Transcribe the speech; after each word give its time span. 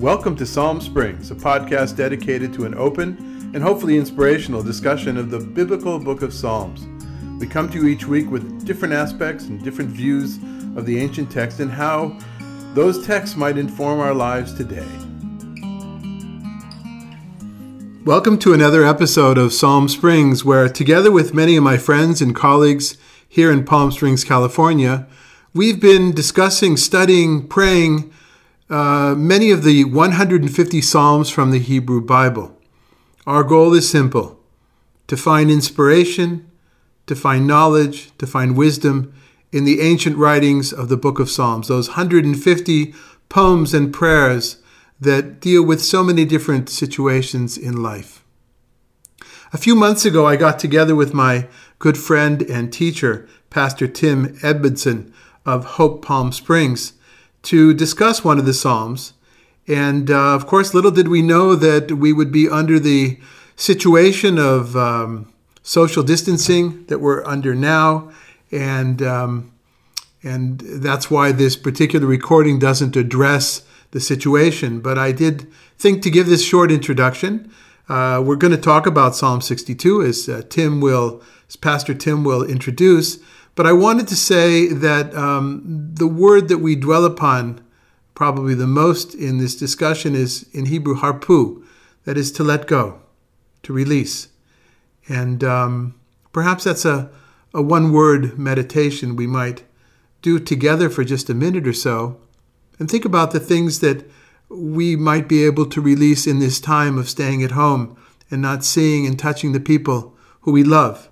Welcome 0.00 0.36
to 0.36 0.44
Psalm 0.44 0.82
Springs, 0.82 1.30
a 1.30 1.34
podcast 1.34 1.96
dedicated 1.96 2.52
to 2.52 2.66
an 2.66 2.74
open 2.74 3.16
and 3.54 3.62
hopefully 3.62 3.96
inspirational 3.96 4.62
discussion 4.62 5.16
of 5.16 5.30
the 5.30 5.38
biblical 5.38 5.98
book 5.98 6.20
of 6.20 6.34
Psalms. 6.34 6.86
We 7.40 7.46
come 7.46 7.70
to 7.70 7.78
you 7.78 7.88
each 7.88 8.06
week 8.06 8.30
with 8.30 8.66
different 8.66 8.92
aspects 8.92 9.46
and 9.46 9.64
different 9.64 9.88
views 9.88 10.36
of 10.76 10.84
the 10.84 10.98
ancient 10.98 11.30
text 11.30 11.60
and 11.60 11.70
how 11.70 12.18
those 12.74 13.06
texts 13.06 13.36
might 13.36 13.56
inform 13.56 14.00
our 14.00 14.12
lives 14.12 14.52
today. 14.52 14.86
Welcome 18.04 18.38
to 18.40 18.52
another 18.52 18.84
episode 18.84 19.38
of 19.38 19.54
Psalm 19.54 19.88
Springs, 19.88 20.44
where 20.44 20.68
together 20.68 21.10
with 21.10 21.32
many 21.32 21.56
of 21.56 21.64
my 21.64 21.78
friends 21.78 22.20
and 22.20 22.36
colleagues 22.36 22.98
here 23.26 23.50
in 23.50 23.64
Palm 23.64 23.90
Springs, 23.90 24.24
California, 24.24 25.06
we've 25.54 25.80
been 25.80 26.12
discussing, 26.12 26.76
studying, 26.76 27.48
praying 27.48 28.12
uh, 28.68 29.14
many 29.16 29.50
of 29.50 29.62
the 29.62 29.84
150 29.84 30.80
Psalms 30.80 31.30
from 31.30 31.50
the 31.50 31.58
Hebrew 31.58 32.00
Bible. 32.00 32.58
Our 33.26 33.44
goal 33.44 33.74
is 33.74 33.88
simple 33.88 34.40
to 35.06 35.16
find 35.16 35.50
inspiration, 35.50 36.50
to 37.06 37.14
find 37.14 37.46
knowledge, 37.46 38.16
to 38.18 38.26
find 38.26 38.56
wisdom 38.56 39.14
in 39.52 39.64
the 39.64 39.80
ancient 39.80 40.16
writings 40.16 40.72
of 40.72 40.88
the 40.88 40.96
book 40.96 41.20
of 41.20 41.30
Psalms, 41.30 41.68
those 41.68 41.90
150 41.90 42.94
poems 43.28 43.72
and 43.72 43.92
prayers 43.92 44.60
that 45.00 45.40
deal 45.40 45.64
with 45.64 45.82
so 45.82 46.02
many 46.02 46.24
different 46.24 46.68
situations 46.68 47.56
in 47.56 47.82
life. 47.82 48.24
A 49.52 49.58
few 49.58 49.76
months 49.76 50.04
ago, 50.04 50.26
I 50.26 50.36
got 50.36 50.58
together 50.58 50.94
with 50.96 51.14
my 51.14 51.48
good 51.78 51.96
friend 51.96 52.42
and 52.42 52.72
teacher, 52.72 53.28
Pastor 53.48 53.86
Tim 53.86 54.36
Edmonson 54.42 55.12
of 55.44 55.64
Hope 55.64 56.04
Palm 56.04 56.32
Springs, 56.32 56.94
to 57.46 57.72
discuss 57.72 58.24
one 58.24 58.38
of 58.38 58.46
the 58.46 58.54
Psalms. 58.54 59.12
And 59.68 60.10
uh, 60.10 60.34
of 60.34 60.46
course, 60.46 60.74
little 60.74 60.90
did 60.90 61.08
we 61.08 61.22
know 61.22 61.54
that 61.54 61.92
we 61.92 62.12
would 62.12 62.32
be 62.32 62.48
under 62.48 62.78
the 62.78 63.18
situation 63.54 64.38
of 64.38 64.76
um, 64.76 65.32
social 65.62 66.02
distancing 66.02 66.84
that 66.86 66.98
we're 66.98 67.24
under 67.24 67.54
now. 67.54 68.10
And, 68.50 69.00
um, 69.00 69.52
and 70.22 70.60
that's 70.60 71.10
why 71.10 71.32
this 71.32 71.56
particular 71.56 72.06
recording 72.06 72.58
doesn't 72.58 72.96
address 72.96 73.62
the 73.92 74.00
situation. 74.00 74.80
But 74.80 74.98
I 74.98 75.12
did 75.12 75.46
think 75.78 76.02
to 76.02 76.10
give 76.10 76.26
this 76.26 76.44
short 76.44 76.72
introduction. 76.72 77.52
Uh, 77.88 78.20
we're 78.24 78.36
going 78.36 78.52
to 78.52 78.60
talk 78.60 78.86
about 78.86 79.14
Psalm 79.14 79.40
62 79.40 80.02
as 80.02 80.28
uh, 80.28 80.42
Tim 80.48 80.80
will, 80.80 81.22
as 81.48 81.54
Pastor 81.54 81.94
Tim 81.94 82.24
will 82.24 82.44
introduce. 82.44 83.18
But 83.56 83.66
I 83.66 83.72
wanted 83.72 84.06
to 84.08 84.16
say 84.16 84.68
that 84.68 85.14
um, 85.16 85.62
the 85.94 86.06
word 86.06 86.48
that 86.48 86.58
we 86.58 86.76
dwell 86.76 87.04
upon 87.04 87.60
probably 88.14 88.54
the 88.54 88.66
most 88.66 89.14
in 89.14 89.38
this 89.38 89.56
discussion 89.56 90.14
is 90.14 90.48
in 90.52 90.66
Hebrew 90.66 90.96
harpu, 90.96 91.64
that 92.04 92.16
is 92.16 92.30
to 92.32 92.44
let 92.44 92.68
go, 92.68 93.00
to 93.64 93.72
release. 93.72 94.28
And 95.08 95.42
um, 95.42 95.94
perhaps 96.32 96.64
that's 96.64 96.84
a, 96.84 97.10
a 97.52 97.62
one 97.62 97.92
word 97.92 98.38
meditation 98.38 99.16
we 99.16 99.26
might 99.26 99.64
do 100.22 100.38
together 100.38 100.88
for 100.88 101.02
just 101.02 101.28
a 101.28 101.34
minute 101.34 101.66
or 101.66 101.72
so 101.72 102.20
and 102.78 102.90
think 102.90 103.04
about 103.04 103.30
the 103.30 103.40
things 103.40 103.80
that 103.80 104.08
we 104.48 104.96
might 104.96 105.28
be 105.28 105.44
able 105.44 105.66
to 105.66 105.80
release 105.80 106.26
in 106.26 106.38
this 106.38 106.60
time 106.60 106.98
of 106.98 107.08
staying 107.08 107.42
at 107.42 107.52
home 107.52 107.96
and 108.30 108.42
not 108.42 108.64
seeing 108.64 109.06
and 109.06 109.18
touching 109.18 109.52
the 109.52 109.60
people 109.60 110.14
who 110.42 110.52
we 110.52 110.62
love 110.62 111.08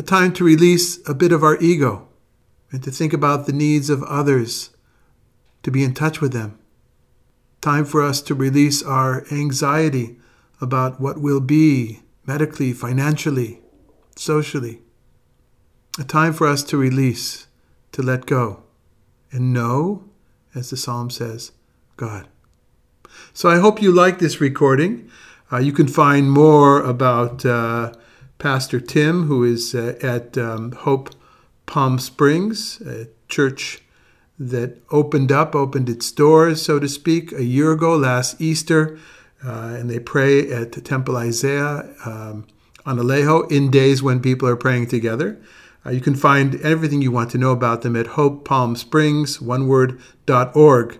a 0.00 0.02
time 0.02 0.32
to 0.32 0.42
release 0.42 0.98
a 1.06 1.12
bit 1.12 1.30
of 1.30 1.44
our 1.44 1.58
ego 1.58 2.08
and 2.72 2.82
to 2.82 2.90
think 2.90 3.12
about 3.12 3.44
the 3.44 3.52
needs 3.52 3.90
of 3.90 4.02
others, 4.04 4.70
to 5.62 5.70
be 5.70 5.84
in 5.84 5.92
touch 5.92 6.22
with 6.22 6.32
them. 6.32 6.58
Time 7.60 7.84
for 7.84 8.02
us 8.02 8.22
to 8.22 8.34
release 8.34 8.82
our 8.82 9.26
anxiety 9.30 10.16
about 10.58 11.02
what 11.02 11.20
will 11.20 11.38
be 11.38 12.00
medically, 12.24 12.72
financially, 12.72 13.60
socially. 14.16 14.80
A 15.98 16.04
time 16.04 16.32
for 16.32 16.46
us 16.46 16.62
to 16.62 16.78
release, 16.78 17.48
to 17.92 18.00
let 18.00 18.24
go, 18.24 18.62
and 19.30 19.52
know, 19.52 20.08
as 20.54 20.70
the 20.70 20.78
psalm 20.78 21.10
says, 21.10 21.52
God. 21.98 22.26
So 23.34 23.50
I 23.50 23.58
hope 23.58 23.82
you 23.82 23.92
like 23.92 24.18
this 24.18 24.40
recording. 24.40 25.10
Uh, 25.52 25.58
you 25.58 25.72
can 25.72 25.88
find 25.88 26.30
more 26.32 26.80
about 26.80 27.44
uh, 27.44 27.92
Pastor 28.40 28.80
Tim, 28.80 29.24
who 29.24 29.44
is 29.44 29.74
uh, 29.74 29.98
at 30.02 30.38
um, 30.38 30.72
Hope 30.72 31.10
Palm 31.66 31.98
Springs, 31.98 32.80
a 32.80 33.06
church 33.28 33.82
that 34.38 34.78
opened 34.90 35.30
up, 35.30 35.54
opened 35.54 35.90
its 35.90 36.10
doors, 36.10 36.62
so 36.62 36.78
to 36.78 36.88
speak, 36.88 37.32
a 37.32 37.44
year 37.44 37.70
ago, 37.70 37.94
last 37.94 38.40
Easter. 38.40 38.98
Uh, 39.44 39.76
and 39.78 39.90
they 39.90 39.98
pray 39.98 40.50
at 40.50 40.72
Temple 40.84 41.18
Isaiah 41.18 41.90
um, 42.06 42.46
on 42.86 42.96
Alejo 42.96 43.50
in 43.52 43.70
days 43.70 44.02
when 44.02 44.20
people 44.20 44.48
are 44.48 44.56
praying 44.56 44.86
together. 44.86 45.38
Uh, 45.84 45.90
you 45.90 46.00
can 46.00 46.14
find 46.14 46.54
everything 46.62 47.02
you 47.02 47.12
want 47.12 47.30
to 47.32 47.38
know 47.38 47.52
about 47.52 47.82
them 47.82 47.94
at 47.94 48.06
Hope 48.06 48.46
Palm 48.46 48.74
Springs, 48.74 49.38
one 49.38 49.68
word, 49.68 50.00
dot 50.24 50.56
org. 50.56 50.98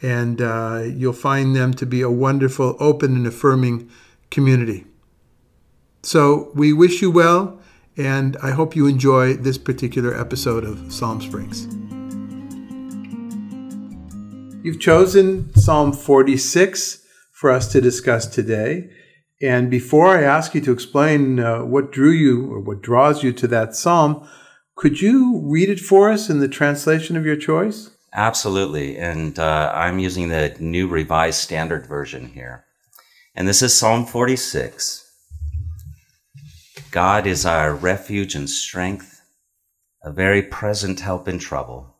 And 0.00 0.40
uh, 0.40 0.84
you'll 0.86 1.12
find 1.12 1.54
them 1.54 1.74
to 1.74 1.84
be 1.84 2.00
a 2.00 2.10
wonderful, 2.10 2.76
open, 2.80 3.14
and 3.14 3.26
affirming 3.26 3.90
community. 4.30 4.86
So 6.08 6.50
we 6.54 6.72
wish 6.72 7.02
you 7.02 7.10
well, 7.10 7.60
and 7.98 8.38
I 8.42 8.52
hope 8.52 8.74
you 8.74 8.86
enjoy 8.86 9.34
this 9.34 9.58
particular 9.58 10.18
episode 10.18 10.64
of 10.64 10.90
Psalm 10.90 11.20
Springs. 11.20 11.66
You've 14.64 14.80
chosen 14.80 15.54
Psalm 15.54 15.92
46 15.92 17.04
for 17.32 17.50
us 17.50 17.70
to 17.72 17.82
discuss 17.82 18.24
today. 18.24 18.88
And 19.42 19.70
before 19.70 20.06
I 20.06 20.22
ask 20.22 20.54
you 20.54 20.62
to 20.62 20.72
explain 20.72 21.40
uh, 21.40 21.64
what 21.64 21.92
drew 21.92 22.12
you 22.12 22.50
or 22.50 22.60
what 22.60 22.80
draws 22.80 23.22
you 23.22 23.30
to 23.34 23.46
that 23.48 23.74
psalm, 23.74 24.26
could 24.76 25.02
you 25.02 25.42
read 25.44 25.68
it 25.68 25.78
for 25.78 26.10
us 26.10 26.30
in 26.30 26.40
the 26.40 26.48
translation 26.48 27.18
of 27.18 27.26
your 27.26 27.36
choice? 27.36 27.90
Absolutely. 28.14 28.96
And 28.96 29.38
uh, 29.38 29.72
I'm 29.74 29.98
using 29.98 30.30
the 30.30 30.56
New 30.58 30.88
Revised 30.88 31.38
Standard 31.42 31.86
Version 31.86 32.28
here. 32.28 32.64
And 33.34 33.46
this 33.46 33.60
is 33.60 33.76
Psalm 33.76 34.06
46. 34.06 35.04
God 36.90 37.26
is 37.26 37.44
our 37.44 37.74
refuge 37.74 38.34
and 38.34 38.48
strength, 38.48 39.20
a 40.02 40.10
very 40.10 40.42
present 40.42 41.00
help 41.00 41.28
in 41.28 41.38
trouble. 41.38 41.96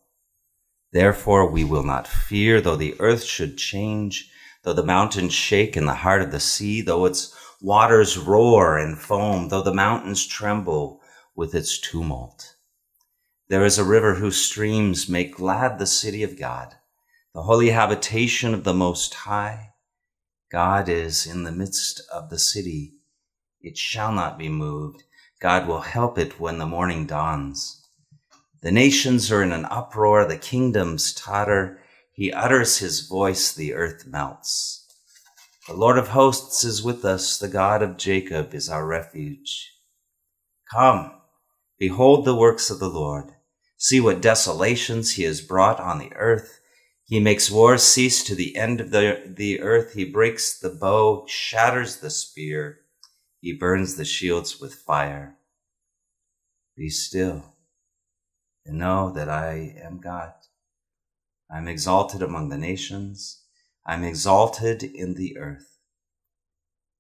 Therefore 0.93 1.51
we 1.51 1.63
will 1.63 1.83
not 1.83 2.09
fear, 2.09 2.63
though 2.63 2.77
the 2.77 2.99
earth 2.99 3.23
should 3.23 3.59
change, 3.59 4.31
though 4.63 4.73
the 4.73 4.83
mountains 4.83 5.35
shake 5.35 5.77
in 5.77 5.85
the 5.85 5.93
heart 5.93 6.23
of 6.23 6.31
the 6.31 6.41
sea, 6.41 6.81
though 6.81 7.05
its 7.05 7.37
waters 7.61 8.17
roar 8.17 8.79
and 8.79 8.99
foam, 8.99 9.51
though 9.51 9.61
the 9.61 9.75
mountains 9.75 10.27
tremble 10.27 11.03
with 11.37 11.55
its 11.55 11.79
tumult. 11.79 12.57
There 13.49 13.67
is 13.67 13.79
a 13.79 13.85
river 13.85 14.15
whose 14.15 14.43
streams 14.43 15.07
make 15.07 15.37
glad 15.37 15.79
the 15.79 15.87
city 15.87 16.23
of 16.23 16.39
God, 16.39 16.77
the 17.35 17.43
holy 17.43 17.71
habitation 17.71 18.55
of 18.55 18.65
the 18.65 18.75
Most 18.75 19.13
High. 19.13 19.75
God 20.51 20.89
is 20.89 21.27
in 21.27 21.45
the 21.45 21.53
midst 21.53 22.01
of 22.11 22.31
the 22.31 22.39
city 22.39 22.98
it 23.61 23.77
shall 23.77 24.13
not 24.13 24.39
be 24.39 24.49
moved. 24.49 25.03
God 25.41 25.67
will 25.67 25.81
help 25.81 26.19
it 26.19 26.41
when 26.41 26.59
the 26.59 26.67
morning 26.67 27.07
dawns. 27.07 27.87
The 28.61 28.73
nations 28.73 29.31
are 29.31 29.43
in 29.43 29.53
an 29.53 29.67
uproar, 29.67 30.25
the 30.25 30.37
kingdoms 30.37 31.13
totter. 31.13 31.81
He 32.13 32.33
utters 32.33 32.79
his 32.79 33.07
voice, 33.07 33.53
the 33.53 33.75
earth 33.75 34.05
melts. 34.07 34.87
The 35.69 35.75
Lord 35.75 35.99
of 35.99 36.09
hosts 36.09 36.65
is 36.65 36.83
with 36.83 37.05
us, 37.05 37.39
the 37.39 37.47
God 37.47 37.83
of 37.83 37.97
Jacob 37.97 38.55
is 38.55 38.69
our 38.69 38.87
refuge. 38.87 39.73
Come, 40.73 41.13
behold 41.79 42.25
the 42.25 42.35
works 42.35 42.71
of 42.71 42.81
the 42.81 42.89
Lord. 42.89 43.33
See 43.77 44.01
what 44.01 44.21
desolations 44.21 45.13
he 45.13 45.23
has 45.23 45.41
brought 45.41 45.79
on 45.79 45.99
the 45.99 46.13
earth. 46.17 46.59
He 47.05 47.21
makes 47.21 47.51
war 47.51 47.79
cease 47.79 48.25
to 48.25 48.35
the 48.35 48.57
end 48.57 48.81
of 48.81 48.91
the, 48.91 49.23
the 49.25 49.61
earth. 49.61 49.95
He 49.95 50.05
breaks 50.05 50.59
the 50.59 50.71
bow, 50.71 51.25
shatters 51.29 51.99
the 51.99 52.11
spear. 52.11 52.81
He 53.41 53.53
burns 53.53 53.97
the 53.97 54.05
shields 54.05 54.61
with 54.61 54.75
fire. 54.75 55.37
Be 56.77 56.89
still 56.91 57.55
and 58.67 58.79
know 58.79 59.11
that 59.13 59.29
I 59.29 59.75
am 59.83 60.01
God. 60.01 60.33
I'm 61.51 61.67
exalted 61.67 62.23
among 62.23 62.51
the 62.51 62.59
nations. 62.59 63.43
I'm 63.87 64.05
exalted 64.05 64.83
in 64.83 65.15
the 65.15 65.39
earth. 65.39 65.79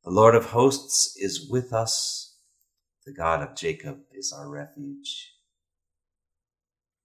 The 0.04 0.10
Lord 0.10 0.34
of 0.34 0.46
hosts 0.46 1.14
is 1.16 1.48
with 1.50 1.72
us. 1.72 2.36
The 3.04 3.12
God 3.12 3.42
of 3.42 3.54
Jacob 3.54 3.98
is 4.12 4.32
our 4.32 4.48
refuge. 4.48 5.32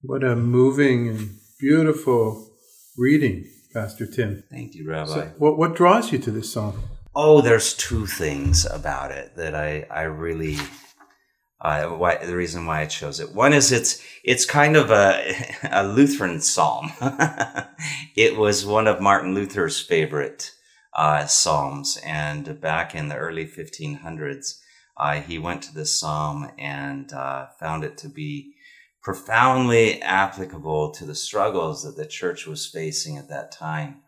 What 0.01 0.23
a 0.23 0.35
moving 0.35 1.09
and 1.09 1.39
beautiful 1.59 2.55
reading, 2.97 3.45
Pastor 3.73 4.05
Tim. 4.05 4.43
Thank 4.49 4.75
you, 4.75 4.89
Rabbi. 4.89 5.13
So 5.13 5.31
what, 5.37 5.57
what 5.57 5.75
draws 5.75 6.11
you 6.11 6.19
to 6.19 6.31
this 6.31 6.51
psalm? 6.51 6.81
Oh, 7.15 7.41
there's 7.41 7.73
two 7.75 8.05
things 8.07 8.65
about 8.65 9.11
it 9.11 9.35
that 9.35 9.55
I, 9.55 9.85
I 9.89 10.03
really 10.03 10.57
Uh, 11.61 11.87
why, 11.87 12.17
the 12.17 12.35
reason 12.35 12.65
why 12.65 12.81
I 12.81 12.85
chose 12.85 13.19
it. 13.21 13.33
One 13.33 13.53
is 13.53 13.71
it's 13.71 14.03
it's 14.23 14.45
kind 14.45 14.75
of 14.75 14.91
a, 14.91 15.33
a 15.71 15.83
Lutheran 15.87 16.41
psalm. 16.41 16.91
it 18.15 18.37
was 18.37 18.65
one 18.65 18.87
of 18.87 19.01
Martin 19.01 19.33
Luther's 19.33 19.79
favorite 19.79 20.51
uh, 20.93 21.25
psalms, 21.25 21.97
and 22.05 22.59
back 22.61 22.93
in 22.95 23.07
the 23.09 23.15
early 23.15 23.45
1500s, 23.47 24.59
uh, 24.97 25.21
he 25.21 25.39
went 25.39 25.61
to 25.63 25.73
this 25.73 25.97
psalm 25.99 26.51
and 26.59 27.13
uh, 27.13 27.47
found 27.59 27.83
it 27.83 27.97
to 27.99 28.09
be 28.09 28.53
profoundly 29.01 30.01
applicable 30.01 30.91
to 30.91 31.05
the 31.05 31.15
struggles 31.15 31.83
that 31.83 31.95
the 31.95 32.07
church 32.07 32.45
was 32.45 32.67
facing 32.67 33.17
at 33.17 33.29
that 33.29 33.51
time. 33.51 34.01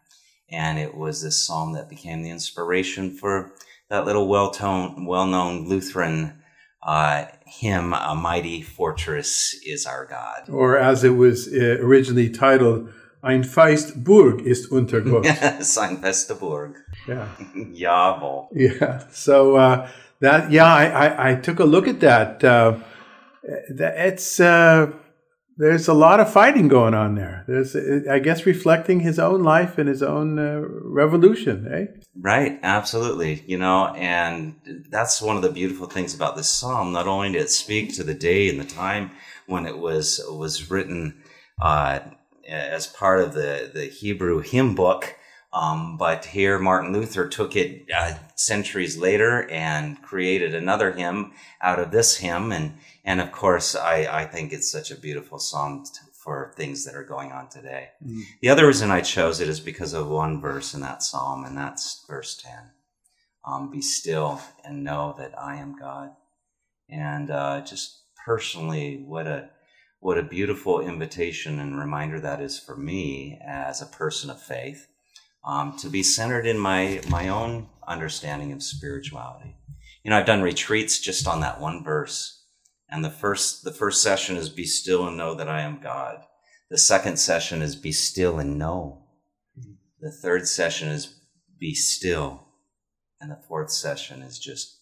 And 0.49 0.77
it 0.77 0.95
was 0.95 1.21
this 1.21 1.43
psalm 1.45 1.73
that 1.73 1.89
became 1.89 2.21
the 2.21 2.29
inspiration 2.29 3.11
for 3.11 3.51
that 3.89 4.05
little 4.05 4.27
well-known, 4.27 5.05
well-known 5.05 5.67
Lutheran 5.67 6.41
uh, 6.85 7.25
hymn, 7.45 7.93
"A 7.93 8.15
Mighty 8.15 8.61
Fortress 8.61 9.55
Is 9.65 9.85
Our 9.85 10.05
God," 10.05 10.49
or 10.49 10.77
as 10.77 11.03
it 11.03 11.15
was 11.17 11.47
uh, 11.47 11.77
originally 11.81 12.29
titled, 12.29 12.89
"Ein 13.23 13.43
feist 13.43 14.03
Burg 14.03 14.41
ist 14.41 14.71
unter 14.71 15.01
Gott." 15.11 15.25
yes, 15.25 15.77
ein 15.77 15.97
feste 15.97 16.35
Burg. 16.39 16.75
Yeah. 17.07 17.27
Jawohl. 17.55 18.49
Yeah. 18.53 19.03
So 19.11 19.55
uh, 19.55 19.89
that 20.19 20.51
yeah, 20.51 20.65
I, 20.65 20.85
I, 21.07 21.31
I 21.31 21.35
took 21.35 21.59
a 21.59 21.65
look 21.65 21.87
at 21.87 21.99
that. 22.01 22.43
Uh, 22.43 22.77
it's 23.43 24.39
uh, 24.39 24.91
there's 25.57 25.87
a 25.87 25.93
lot 25.93 26.19
of 26.19 26.31
fighting 26.31 26.67
going 26.67 26.93
on 26.93 27.15
there. 27.15 27.45
There's, 27.47 27.75
I 28.07 28.19
guess, 28.19 28.45
reflecting 28.45 28.99
his 28.99 29.19
own 29.19 29.43
life 29.43 29.77
and 29.77 29.87
his 29.87 30.03
own 30.03 30.37
uh, 30.37 30.61
revolution, 30.61 31.67
eh? 31.71 32.01
Right, 32.19 32.59
absolutely. 32.61 33.43
You 33.47 33.57
know, 33.57 33.87
and 33.95 34.55
that's 34.89 35.21
one 35.21 35.37
of 35.37 35.41
the 35.41 35.51
beautiful 35.51 35.87
things 35.87 36.13
about 36.13 36.35
this 36.35 36.49
psalm. 36.49 36.91
Not 36.91 37.07
only 37.07 37.31
did 37.31 37.43
it 37.43 37.49
speak 37.49 37.95
to 37.95 38.03
the 38.03 38.13
day 38.13 38.49
and 38.49 38.59
the 38.59 38.65
time 38.65 39.11
when 39.47 39.65
it 39.65 39.77
was 39.77 40.21
was 40.29 40.69
written 40.69 41.21
uh, 41.61 41.99
as 42.47 42.87
part 42.87 43.21
of 43.21 43.33
the 43.33 43.71
the 43.73 43.85
Hebrew 43.85 44.41
hymn 44.41 44.75
book, 44.75 45.15
um, 45.55 45.95
but 45.95 46.25
here 46.25 46.59
Martin 46.59 46.91
Luther 46.91 47.29
took 47.29 47.55
it 47.55 47.85
uh, 47.95 48.15
centuries 48.35 48.97
later 48.97 49.49
and 49.49 50.01
created 50.01 50.53
another 50.53 50.91
hymn 50.91 51.31
out 51.61 51.79
of 51.79 51.91
this 51.91 52.17
hymn, 52.17 52.51
and 52.51 52.77
and 53.05 53.21
of 53.21 53.31
course, 53.31 53.73
I, 53.73 54.05
I 54.23 54.25
think 54.25 54.51
it's 54.51 54.69
such 54.69 54.91
a 54.91 54.99
beautiful 54.99 55.39
song 55.39 55.87
for 56.11 56.51
things 56.57 56.83
that 56.83 56.95
are 56.95 57.05
going 57.05 57.31
on 57.31 57.47
today. 57.47 57.89
Mm. 58.05 58.23
The 58.41 58.49
other 58.49 58.67
reason 58.67 58.91
I 58.91 58.99
chose 58.99 59.39
it 59.39 59.47
is 59.47 59.61
because 59.61 59.93
of 59.93 60.09
one 60.09 60.41
verse 60.41 60.73
in 60.73 60.81
that 60.81 61.03
psalm, 61.03 61.45
and 61.45 61.57
that's 61.57 62.03
verse 62.05 62.35
10. 62.35 62.53
Um, 63.47 63.71
Be 63.71 63.81
still 63.81 64.41
and 64.65 64.83
know 64.83 65.15
that 65.17 65.39
I 65.39 65.55
am 65.55 65.79
God. 65.79 66.09
And 66.89 67.31
uh, 67.31 67.61
just 67.61 68.01
personally, 68.25 69.05
what 69.07 69.25
a 69.25 69.51
what 70.01 70.17
a 70.17 70.23
beautiful 70.23 70.81
invitation 70.81 71.59
and 71.59 71.79
reminder 71.79 72.19
that 72.19 72.41
is 72.41 72.59
for 72.59 72.75
me 72.75 73.39
as 73.41 73.81
a 73.81 73.85
person 73.85 74.29
of 74.29 74.41
faith 74.41 74.87
um, 75.45 75.77
to 75.77 75.89
be 75.89 76.03
centered 76.03 76.45
in 76.45 76.57
my 76.57 77.01
my 77.09 77.29
own 77.29 77.69
understanding 77.87 78.51
of 78.51 78.63
spirituality. 78.63 79.55
You 80.03 80.11
know, 80.11 80.17
I've 80.17 80.25
done 80.25 80.41
retreats 80.41 80.99
just 80.99 81.27
on 81.27 81.41
that 81.41 81.59
one 81.59 81.83
verse 81.83 82.35
and 82.89 83.03
the 83.03 83.09
first, 83.09 83.63
the 83.63 83.71
first 83.71 84.01
session 84.01 84.37
is 84.37 84.49
be 84.49 84.65
still 84.65 85.07
and 85.07 85.17
know 85.17 85.35
that 85.35 85.49
I 85.49 85.61
am 85.61 85.81
God. 85.81 86.23
The 86.69 86.77
second 86.77 87.17
session 87.17 87.61
is 87.61 87.75
be 87.75 87.91
still 87.91 88.39
and 88.39 88.57
know. 88.57 89.03
The 89.99 90.11
third 90.11 90.47
session 90.47 90.89
is 90.89 91.19
be 91.59 91.73
still. 91.73 92.47
And 93.19 93.31
the 93.31 93.41
fourth 93.47 93.71
session 93.71 94.21
is 94.21 94.37
just 94.37 94.81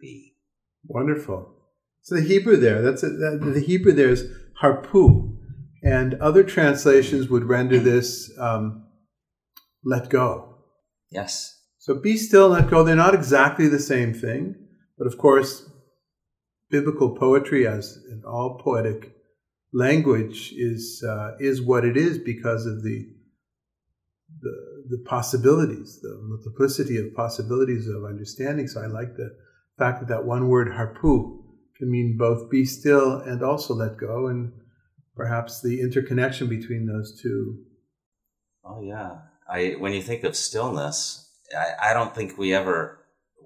be. 0.00 0.34
Wonderful. 0.86 1.54
So 2.00 2.16
the 2.16 2.22
Hebrew 2.22 2.56
there, 2.56 2.82
that's 2.82 3.02
a, 3.02 3.10
that, 3.10 3.52
the 3.54 3.60
Hebrew 3.60 3.92
there 3.92 4.08
is 4.08 4.28
harpu, 4.60 5.36
and 5.84 6.14
other 6.14 6.42
translations 6.42 7.28
would 7.28 7.44
render 7.44 7.78
this 7.78 8.32
um, 8.38 8.86
let 9.84 10.08
go. 10.08 10.56
Yes. 11.10 11.60
So 11.78 11.94
be 11.94 12.16
still, 12.16 12.48
let 12.48 12.70
go. 12.70 12.84
They're 12.84 12.94
not 12.96 13.14
exactly 13.14 13.68
the 13.68 13.78
same 13.80 14.14
thing, 14.14 14.54
but 14.96 15.06
of 15.06 15.18
course, 15.18 15.68
biblical 16.70 17.16
poetry, 17.16 17.66
as 17.66 17.98
in 18.10 18.22
all 18.24 18.58
poetic 18.62 19.12
language, 19.72 20.52
is 20.56 21.04
uh, 21.06 21.32
is 21.40 21.60
what 21.60 21.84
it 21.84 21.96
is 21.96 22.18
because 22.18 22.66
of 22.66 22.82
the 22.82 23.08
the, 24.40 24.84
the 24.88 25.04
possibilities, 25.04 26.00
the 26.02 26.18
multiplicity 26.22 26.98
of 26.98 27.14
possibilities 27.14 27.88
of 27.88 28.04
understanding. 28.04 28.66
So 28.66 28.80
I 28.80 28.86
like 28.86 29.16
the 29.16 29.36
fact 29.78 30.00
that 30.00 30.08
that 30.08 30.24
one 30.24 30.48
word 30.48 30.68
harpu 30.68 31.42
can 31.76 31.90
mean 31.90 32.16
both 32.16 32.50
be 32.50 32.64
still 32.64 33.16
and 33.20 33.42
also 33.42 33.74
let 33.74 33.98
go, 33.98 34.28
and 34.28 34.52
perhaps 35.16 35.60
the 35.60 35.80
interconnection 35.80 36.48
between 36.48 36.86
those 36.86 37.20
two. 37.20 37.64
Oh 38.64 38.82
yeah, 38.82 39.18
I 39.48 39.76
when 39.78 39.92
you 39.92 40.02
think 40.02 40.24
of 40.24 40.36
stillness, 40.36 41.28
I, 41.56 41.90
I 41.90 41.94
don't 41.94 42.14
think 42.14 42.38
we 42.38 42.54
ever 42.54 42.98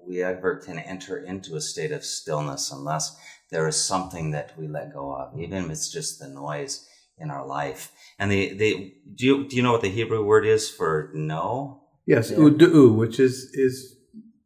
we 0.07 0.23
ever 0.23 0.55
can 0.55 0.79
enter 0.79 1.17
into 1.17 1.55
a 1.55 1.61
state 1.61 1.91
of 1.91 2.03
stillness 2.03 2.71
unless 2.71 3.17
there 3.49 3.67
is 3.67 3.81
something 3.81 4.31
that 4.31 4.53
we 4.57 4.67
let 4.67 4.93
go 4.93 5.13
of, 5.13 5.37
even 5.39 5.65
if 5.65 5.71
it's 5.71 5.91
just 5.91 6.19
the 6.19 6.27
noise 6.27 6.87
in 7.17 7.29
our 7.29 7.45
life. 7.45 7.91
And 8.19 8.31
the, 8.31 8.53
the 8.53 8.93
do 9.15 9.25
you 9.25 9.47
do 9.47 9.55
you 9.55 9.61
know 9.61 9.71
what 9.71 9.81
the 9.81 9.89
Hebrew 9.89 10.23
word 10.23 10.45
is 10.45 10.69
for 10.69 11.11
no? 11.13 11.83
Yes, 12.05 12.31
yeah. 12.31 12.37
udu, 12.37 12.95
which 12.95 13.19
is 13.19 13.49
is 13.53 13.95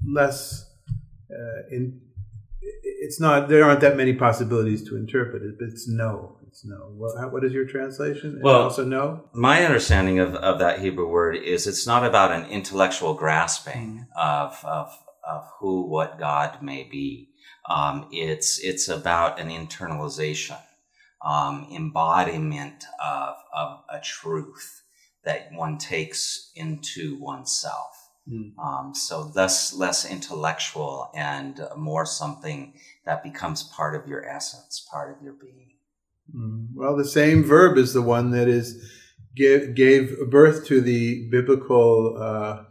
less 0.05 0.69
uh, 1.31 1.67
in. 1.71 2.01
It's 2.83 3.19
not. 3.19 3.49
There 3.49 3.63
aren't 3.63 3.81
that 3.81 3.97
many 3.97 4.13
possibilities 4.13 4.87
to 4.89 4.95
interpret 4.95 5.43
it, 5.43 5.57
but 5.57 5.69
it's 5.69 5.87
no. 5.87 6.37
No. 6.63 6.91
What, 6.95 7.31
what 7.31 7.43
is 7.43 7.53
your 7.53 7.65
translation? 7.65 8.39
Well, 8.43 8.63
also 8.63 8.85
no. 8.85 9.29
My 9.33 9.65
understanding 9.65 10.19
of, 10.19 10.35
of 10.35 10.59
that 10.59 10.79
Hebrew 10.79 11.07
word 11.07 11.35
is 11.35 11.65
it's 11.65 11.87
not 11.87 12.05
about 12.05 12.31
an 12.31 12.49
intellectual 12.49 13.13
grasping 13.13 14.07
mm. 14.15 14.19
of 14.19 14.63
of 14.63 14.97
of 15.27 15.47
who 15.59 15.87
what 15.87 16.19
God 16.19 16.61
may 16.61 16.83
be. 16.83 17.29
Um, 17.69 18.07
it's 18.11 18.59
it's 18.59 18.89
about 18.89 19.39
an 19.39 19.49
internalization, 19.49 20.59
um, 21.25 21.67
embodiment 21.73 22.85
of, 23.03 23.35
of 23.53 23.83
a 23.89 23.99
truth 23.99 24.83
that 25.23 25.51
one 25.53 25.77
takes 25.77 26.51
into 26.55 27.17
oneself. 27.19 28.09
Mm. 28.27 28.57
Um, 28.59 28.93
so 28.93 29.31
less 29.35 29.73
less 29.73 30.09
intellectual 30.09 31.11
and 31.15 31.59
more 31.77 32.05
something 32.05 32.73
that 33.05 33.23
becomes 33.23 33.63
part 33.63 33.95
of 33.95 34.07
your 34.07 34.27
essence, 34.27 34.85
part 34.91 35.15
of 35.15 35.23
your 35.23 35.33
being. 35.33 35.70
Mm. 36.35 36.67
Well, 36.73 36.95
the 36.95 37.05
same 37.05 37.43
verb 37.43 37.77
is 37.77 37.93
the 37.93 38.01
one 38.01 38.31
that 38.31 38.47
is 38.47 38.89
gave, 39.35 39.75
gave 39.75 40.29
birth 40.29 40.65
to 40.67 40.81
the 40.81 41.29
biblical 41.29 42.17
uh, 42.19 42.63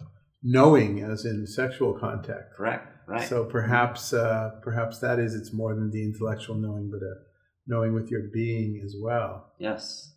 knowing 0.43 1.01
as 1.01 1.25
in 1.25 1.47
sexual 1.47 1.99
contact. 1.99 2.55
Correct. 2.57 2.87
Right. 3.07 3.29
So 3.29 3.45
perhaps 3.45 4.13
uh, 4.13 4.61
perhaps 4.63 5.01
that 5.01 5.19
is 5.19 5.35
it's 5.35 5.53
more 5.53 5.75
than 5.75 5.91
the 5.91 6.05
intellectual 6.05 6.55
knowing, 6.55 6.91
but 6.91 7.03
a 7.03 7.15
knowing 7.67 7.93
with 7.93 8.11
your 8.11 8.23
being 8.33 8.81
as 8.85 8.95
well. 9.01 9.53
Yes. 9.59 10.15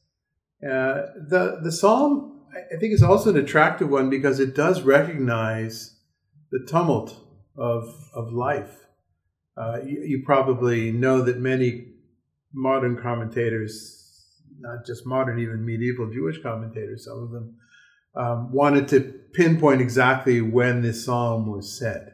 Uh, 0.64 1.08
the 1.28 1.60
the 1.64 1.72
psalm 1.72 2.42
I 2.54 2.78
think 2.78 2.94
is 2.94 3.02
also 3.02 3.32
an 3.32 3.38
attractive 3.38 3.90
one 3.90 4.10
because 4.10 4.40
it 4.40 4.56
does 4.56 4.84
recognize 4.84 5.98
the 6.52 6.64
tumult 6.68 7.20
of 7.58 8.10
of 8.14 8.32
life. 8.32 8.86
Uh, 9.58 9.80
you, 9.86 10.04
you 10.04 10.24
probably 10.24 10.92
know 10.92 11.22
that 11.22 11.40
many 11.40 11.93
modern 12.54 13.02
commentators, 13.02 14.00
not 14.60 14.86
just 14.86 15.06
modern, 15.06 15.40
even 15.40 15.66
medieval 15.66 16.10
Jewish 16.12 16.42
commentators, 16.42 17.06
some 17.06 17.24
of 17.24 17.32
them 17.32 17.56
um, 18.16 18.52
wanted 18.52 18.88
to 18.90 19.02
pinpoint 19.34 19.82
exactly 19.82 20.42
when 20.42 20.82
this 20.82 21.06
psalm 21.06 21.52
was 21.52 21.78
said, 21.78 22.14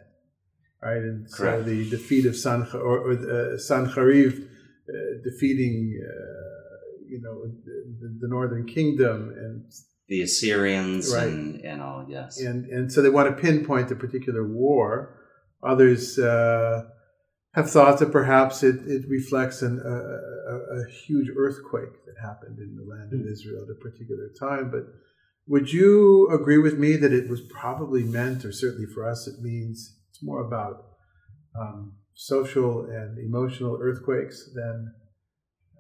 right? 0.82 0.98
And 0.98 1.32
Correct. 1.32 1.60
so 1.60 1.64
the 1.64 1.90
defeat 1.90 2.26
of 2.26 2.36
San 2.36 2.68
or, 2.74 3.00
or 3.00 3.12
uh, 3.12 3.58
Sancheriv 3.58 4.42
uh, 4.42 4.94
defeating, 5.24 6.00
uh, 6.02 7.08
you 7.08 7.22
know, 7.22 7.52
the, 7.66 8.18
the, 8.22 8.28
northern 8.28 8.66
kingdom 8.66 9.34
and 9.38 9.66
the 10.08 10.22
Assyrians 10.22 11.14
right. 11.14 11.28
and, 11.28 11.62
and 11.62 11.82
all, 11.82 12.06
yes. 12.08 12.40
And 12.40 12.66
and 12.66 12.92
so 12.92 13.02
they 13.02 13.10
want 13.10 13.36
to 13.36 13.42
pinpoint 13.42 13.92
a 13.92 13.96
particular 13.96 14.48
war. 14.48 15.16
Others 15.62 16.18
uh, 16.18 16.86
have 17.54 17.70
thought 17.70 18.00
that 18.00 18.12
perhaps 18.12 18.64
it, 18.64 18.76
it 18.86 19.10
reflects 19.10 19.62
an, 19.62 19.82
a, 19.84 19.90
a, 19.90 20.82
a, 20.82 20.90
huge 21.06 21.30
earthquake 21.36 22.06
that 22.06 22.16
happened 22.22 22.60
in 22.60 22.76
the 22.76 22.84
land 22.84 23.12
of 23.12 23.22
hmm. 23.22 23.28
Israel 23.28 23.64
at 23.64 23.76
a 23.76 23.80
particular 23.80 24.30
time, 24.40 24.70
but 24.70 24.84
would 25.48 25.74
you 25.74 26.30
agree 26.30 26.60
with 26.60 26.78
me 26.78 26.96
that 26.98 27.12
it 27.12 27.28
was 27.28 27.42
probably 27.42 28.04
meant, 28.04 28.46
or 28.46 28.52
certainly 28.52 28.86
for 28.86 29.04
us, 29.04 29.28
it 29.28 29.42
means 29.42 29.98
it's 30.12 30.22
more 30.22 30.46
about 30.46 30.86
um, 31.60 31.94
social 32.14 32.86
and 32.86 33.18
emotional 33.18 33.80
earthquakes 33.82 34.48
than 34.54 34.94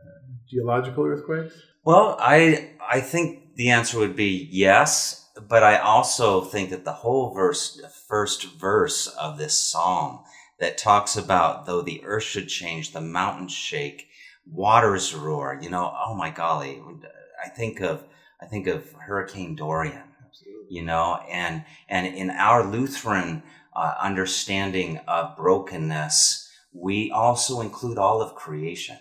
uh, 0.01 0.33
geological 0.49 1.05
earthquakes? 1.05 1.53
Well, 1.85 2.17
I 2.19 2.71
I 2.81 2.99
think 2.99 3.55
the 3.55 3.69
answer 3.69 3.99
would 3.99 4.15
be 4.15 4.49
yes, 4.51 5.29
but 5.47 5.61
I 5.61 5.77
also 5.77 6.41
think 6.41 6.71
that 6.71 6.83
the 6.83 6.93
whole 6.93 7.33
verse, 7.33 7.75
the 7.75 7.89
first 7.89 8.45
verse 8.59 9.05
of 9.07 9.37
this 9.37 9.53
psalm, 9.53 10.21
that 10.59 10.77
talks 10.77 11.15
about 11.15 11.65
though 11.65 11.81
the 11.81 12.03
earth 12.03 12.23
should 12.23 12.47
change, 12.47 12.91
the 12.91 13.01
mountains 13.01 13.53
shake, 13.53 14.07
waters 14.45 15.13
roar. 15.13 15.57
You 15.61 15.69
know, 15.69 15.93
oh 16.05 16.15
my 16.15 16.29
golly, 16.29 16.81
I 17.43 17.49
think 17.49 17.81
of 17.81 18.03
I 18.41 18.45
think 18.45 18.67
of 18.67 18.91
Hurricane 18.93 19.55
Dorian. 19.55 20.03
You 20.69 20.83
know, 20.83 21.19
and 21.29 21.65
and 21.87 22.05
in 22.05 22.29
our 22.29 22.63
Lutheran 22.63 23.41
uh, 23.75 23.95
understanding 23.99 24.99
of 25.07 25.35
brokenness, 25.35 26.49
we 26.73 27.11
also 27.11 27.61
include 27.61 27.97
all 27.97 28.21
of 28.21 28.35
creation, 28.35 28.97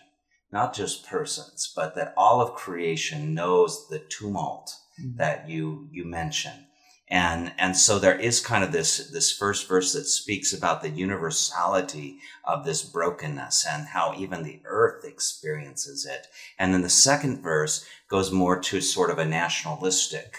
not 0.51 0.75
just 0.75 1.07
persons, 1.07 1.71
but 1.77 1.95
that 1.95 2.15
all 2.17 2.41
of 2.41 2.55
creation 2.55 3.35
knows 3.35 3.87
the 3.89 3.99
tumult 3.99 4.75
mm-hmm. 4.99 5.19
that 5.19 5.49
you 5.49 5.89
you 5.93 6.07
mentioned 6.07 6.68
and 7.11 7.53
and 7.59 7.77
so 7.77 7.99
there 7.99 8.19
is 8.19 8.41
kind 8.41 8.63
of 8.63 8.73
this 8.73 9.11
this 9.11 9.33
first 9.33 9.67
verse 9.69 9.93
that 9.93 10.05
speaks 10.05 10.53
about 10.53 10.83
the 10.83 10.91
universality 10.91 12.19
of 12.45 12.65
this 12.65 12.83
brokenness 12.83 13.67
and 13.69 13.87
how 13.87 14.15
even 14.17 14.43
the 14.43 14.61
earth 14.65 15.05
experiences 15.05 16.05
it 16.07 16.27
and 16.59 16.73
then 16.73 16.83
the 16.83 16.89
second 16.89 17.43
verse 17.43 17.87
goes 18.11 18.31
more 18.31 18.59
to 18.61 18.81
sort 18.81 19.11
of 19.11 19.19
a 19.19 19.25
nationalistic 19.25 20.37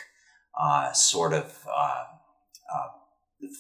uh, 0.60 0.92
sort 0.92 1.34
of 1.34 1.66
uh, 1.74 2.04
uh, 2.74 2.88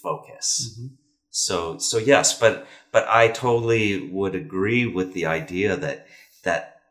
focus 0.04 0.78
mm-hmm. 0.78 0.94
so 1.30 1.78
so 1.78 1.98
yes 1.98 2.38
but 2.38 2.68
but 2.92 3.08
i 3.08 3.28
totally 3.28 4.08
would 4.10 4.36
agree 4.36 4.86
with 4.86 5.13
the 5.13 5.25
idea 5.25 5.75
that 5.75 6.06
that 6.44 6.82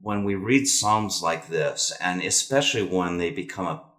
when 0.00 0.24
we 0.24 0.34
read 0.34 0.66
psalms 0.66 1.22
like 1.22 1.48
this 1.48 1.92
and 2.00 2.22
especially 2.22 2.82
when 2.82 3.18
they 3.18 3.30
become 3.30 3.66
a 3.66 3.91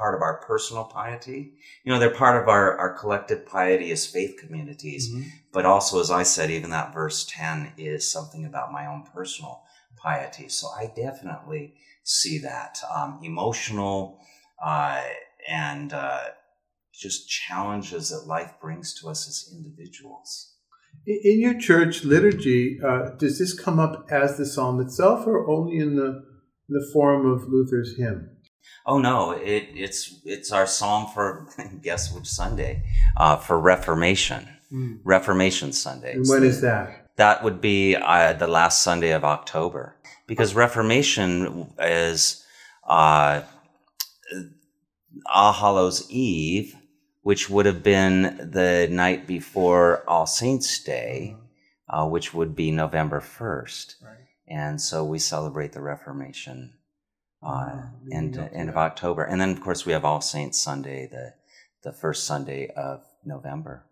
part 0.00 0.14
of 0.14 0.22
our 0.22 0.38
personal 0.38 0.84
piety. 0.84 1.52
You 1.84 1.92
know, 1.92 1.98
they're 1.98 2.10
part 2.10 2.42
of 2.42 2.48
our, 2.48 2.76
our 2.78 2.94
collective 2.94 3.46
piety 3.46 3.92
as 3.92 4.06
faith 4.06 4.36
communities. 4.40 5.10
Mm-hmm. 5.10 5.28
But 5.52 5.66
also, 5.66 6.00
as 6.00 6.10
I 6.10 6.22
said, 6.22 6.50
even 6.50 6.70
that 6.70 6.94
verse 6.94 7.26
10 7.28 7.74
is 7.76 8.10
something 8.10 8.46
about 8.46 8.72
my 8.72 8.86
own 8.86 9.04
personal 9.14 9.62
piety. 9.96 10.48
So 10.48 10.68
I 10.68 10.90
definitely 10.96 11.74
see 12.02 12.38
that 12.38 12.78
um, 12.96 13.20
emotional 13.22 14.18
uh, 14.64 15.02
and 15.46 15.92
uh, 15.92 16.20
just 16.94 17.28
challenges 17.28 18.08
that 18.08 18.26
life 18.26 18.54
brings 18.58 18.98
to 19.00 19.08
us 19.10 19.28
as 19.28 19.54
individuals. 19.54 20.54
In 21.06 21.40
your 21.40 21.58
church 21.58 22.04
liturgy, 22.04 22.78
uh, 22.82 23.10
does 23.18 23.38
this 23.38 23.58
come 23.58 23.78
up 23.78 24.06
as 24.10 24.38
the 24.38 24.46
psalm 24.46 24.80
itself 24.80 25.26
or 25.26 25.46
only 25.48 25.76
in 25.78 25.96
the, 25.96 26.24
the 26.70 26.88
form 26.92 27.26
of 27.26 27.48
Luther's 27.48 27.98
hymn? 27.98 28.30
Oh 28.86 28.98
no, 28.98 29.32
it, 29.32 29.68
it's 29.74 30.20
it's 30.24 30.52
our 30.52 30.66
psalm 30.66 31.06
for 31.12 31.48
guess 31.82 32.12
which 32.12 32.26
Sunday 32.26 32.84
uh, 33.16 33.36
for 33.36 33.58
Reformation, 33.58 34.48
mm. 34.72 34.98
Reformation 35.04 35.72
Sunday. 35.72 36.14
And 36.14 36.26
when 36.28 36.44
is 36.44 36.60
that? 36.62 37.10
That 37.16 37.44
would 37.44 37.60
be 37.60 37.96
uh, 37.96 38.32
the 38.32 38.46
last 38.46 38.82
Sunday 38.82 39.12
of 39.12 39.24
October, 39.24 39.96
because 40.26 40.54
Reformation 40.54 41.72
is 41.78 42.44
uh, 42.88 43.42
All 45.26 45.52
Hallows 45.52 46.10
Eve, 46.10 46.74
which 47.22 47.50
would 47.50 47.66
have 47.66 47.82
been 47.82 48.50
the 48.50 48.88
night 48.90 49.26
before 49.26 50.02
All 50.08 50.26
Saints 50.26 50.82
Day, 50.82 51.36
uh, 51.88 52.06
which 52.08 52.32
would 52.32 52.56
be 52.56 52.70
November 52.70 53.20
first, 53.20 53.96
right. 54.02 54.16
and 54.48 54.80
so 54.80 55.04
we 55.04 55.18
celebrate 55.18 55.72
the 55.72 55.82
Reformation 55.82 56.72
uh, 57.42 57.82
end 58.12 58.36
end 58.52 58.68
of 58.68 58.76
October, 58.76 59.24
and 59.24 59.40
then 59.40 59.50
of 59.50 59.60
course 59.60 59.86
we 59.86 59.92
have 59.92 60.04
All 60.04 60.20
Saints 60.20 60.60
Sunday, 60.60 61.08
the 61.10 61.34
the 61.82 61.92
first 61.92 62.24
Sunday 62.24 62.68
of 62.76 63.02
November. 63.24 63.86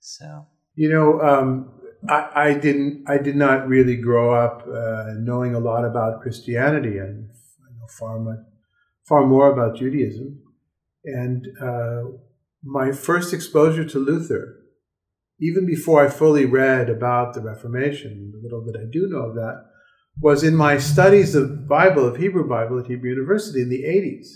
So. 0.00 0.46
You 0.76 0.88
know, 0.88 1.20
um, 1.20 1.72
I, 2.08 2.30
I, 2.34 2.54
didn't, 2.54 3.04
I 3.06 3.18
did 3.18 3.36
not 3.36 3.68
really 3.68 3.96
grow 3.96 4.32
up 4.32 4.66
uh, 4.66 5.12
knowing 5.18 5.54
a 5.54 5.58
lot 5.58 5.84
about 5.84 6.22
Christianity, 6.22 6.98
and 6.98 7.28
I 7.28 7.78
know 7.78 7.86
far 7.98 8.18
much, 8.18 8.38
far 9.06 9.26
more 9.26 9.52
about 9.52 9.76
Judaism, 9.76 10.40
and 11.04 11.46
uh, 11.60 12.02
my 12.62 12.92
first 12.92 13.34
exposure 13.34 13.84
to 13.84 13.98
Luther. 13.98 14.56
Even 15.42 15.64
before 15.66 16.04
I 16.04 16.10
fully 16.10 16.44
read 16.44 16.90
about 16.90 17.32
the 17.32 17.40
Reformation, 17.40 18.30
the 18.30 18.40
little 18.42 18.62
that 18.66 18.78
I 18.78 18.84
do 18.90 19.08
know 19.08 19.22
of 19.22 19.34
that, 19.36 19.69
was 20.18 20.42
in 20.42 20.54
my 20.54 20.78
studies 20.78 21.34
of 21.34 21.68
Bible, 21.68 22.06
of 22.06 22.16
Hebrew 22.16 22.48
Bible 22.48 22.78
at 22.78 22.86
Hebrew 22.86 23.10
University 23.10 23.62
in 23.62 23.68
the 23.68 23.84
80s, 23.84 24.26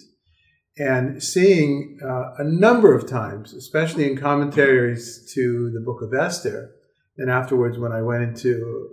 and 0.76 1.22
seeing 1.22 1.98
uh, 2.02 2.34
a 2.38 2.44
number 2.44 2.94
of 2.94 3.08
times, 3.08 3.52
especially 3.52 4.10
in 4.10 4.16
commentaries 4.16 5.30
to 5.34 5.70
the 5.72 5.80
book 5.80 6.02
of 6.02 6.12
Esther, 6.14 6.72
and 7.16 7.30
afterwards 7.30 7.78
when 7.78 7.92
I 7.92 8.02
went 8.02 8.22
into 8.22 8.88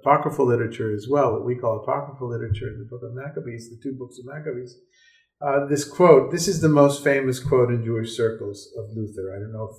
apocryphal 0.00 0.46
literature 0.46 0.94
as 0.94 1.06
well, 1.08 1.32
what 1.32 1.44
we 1.44 1.54
call 1.54 1.80
apocryphal 1.80 2.28
literature 2.28 2.68
in 2.68 2.78
the 2.78 2.84
book 2.84 3.02
of 3.02 3.14
Maccabees, 3.14 3.70
the 3.70 3.80
two 3.82 3.96
books 3.96 4.18
of 4.18 4.26
Maccabees, 4.26 4.76
uh, 5.40 5.66
this 5.66 5.84
quote, 5.84 6.30
this 6.30 6.46
is 6.46 6.60
the 6.60 6.68
most 6.68 7.02
famous 7.02 7.40
quote 7.40 7.70
in 7.70 7.84
Jewish 7.84 8.16
circles 8.16 8.68
of 8.78 8.90
Luther. 8.94 9.34
I 9.34 9.40
don't 9.40 9.52
know 9.52 9.70
if 9.72 9.76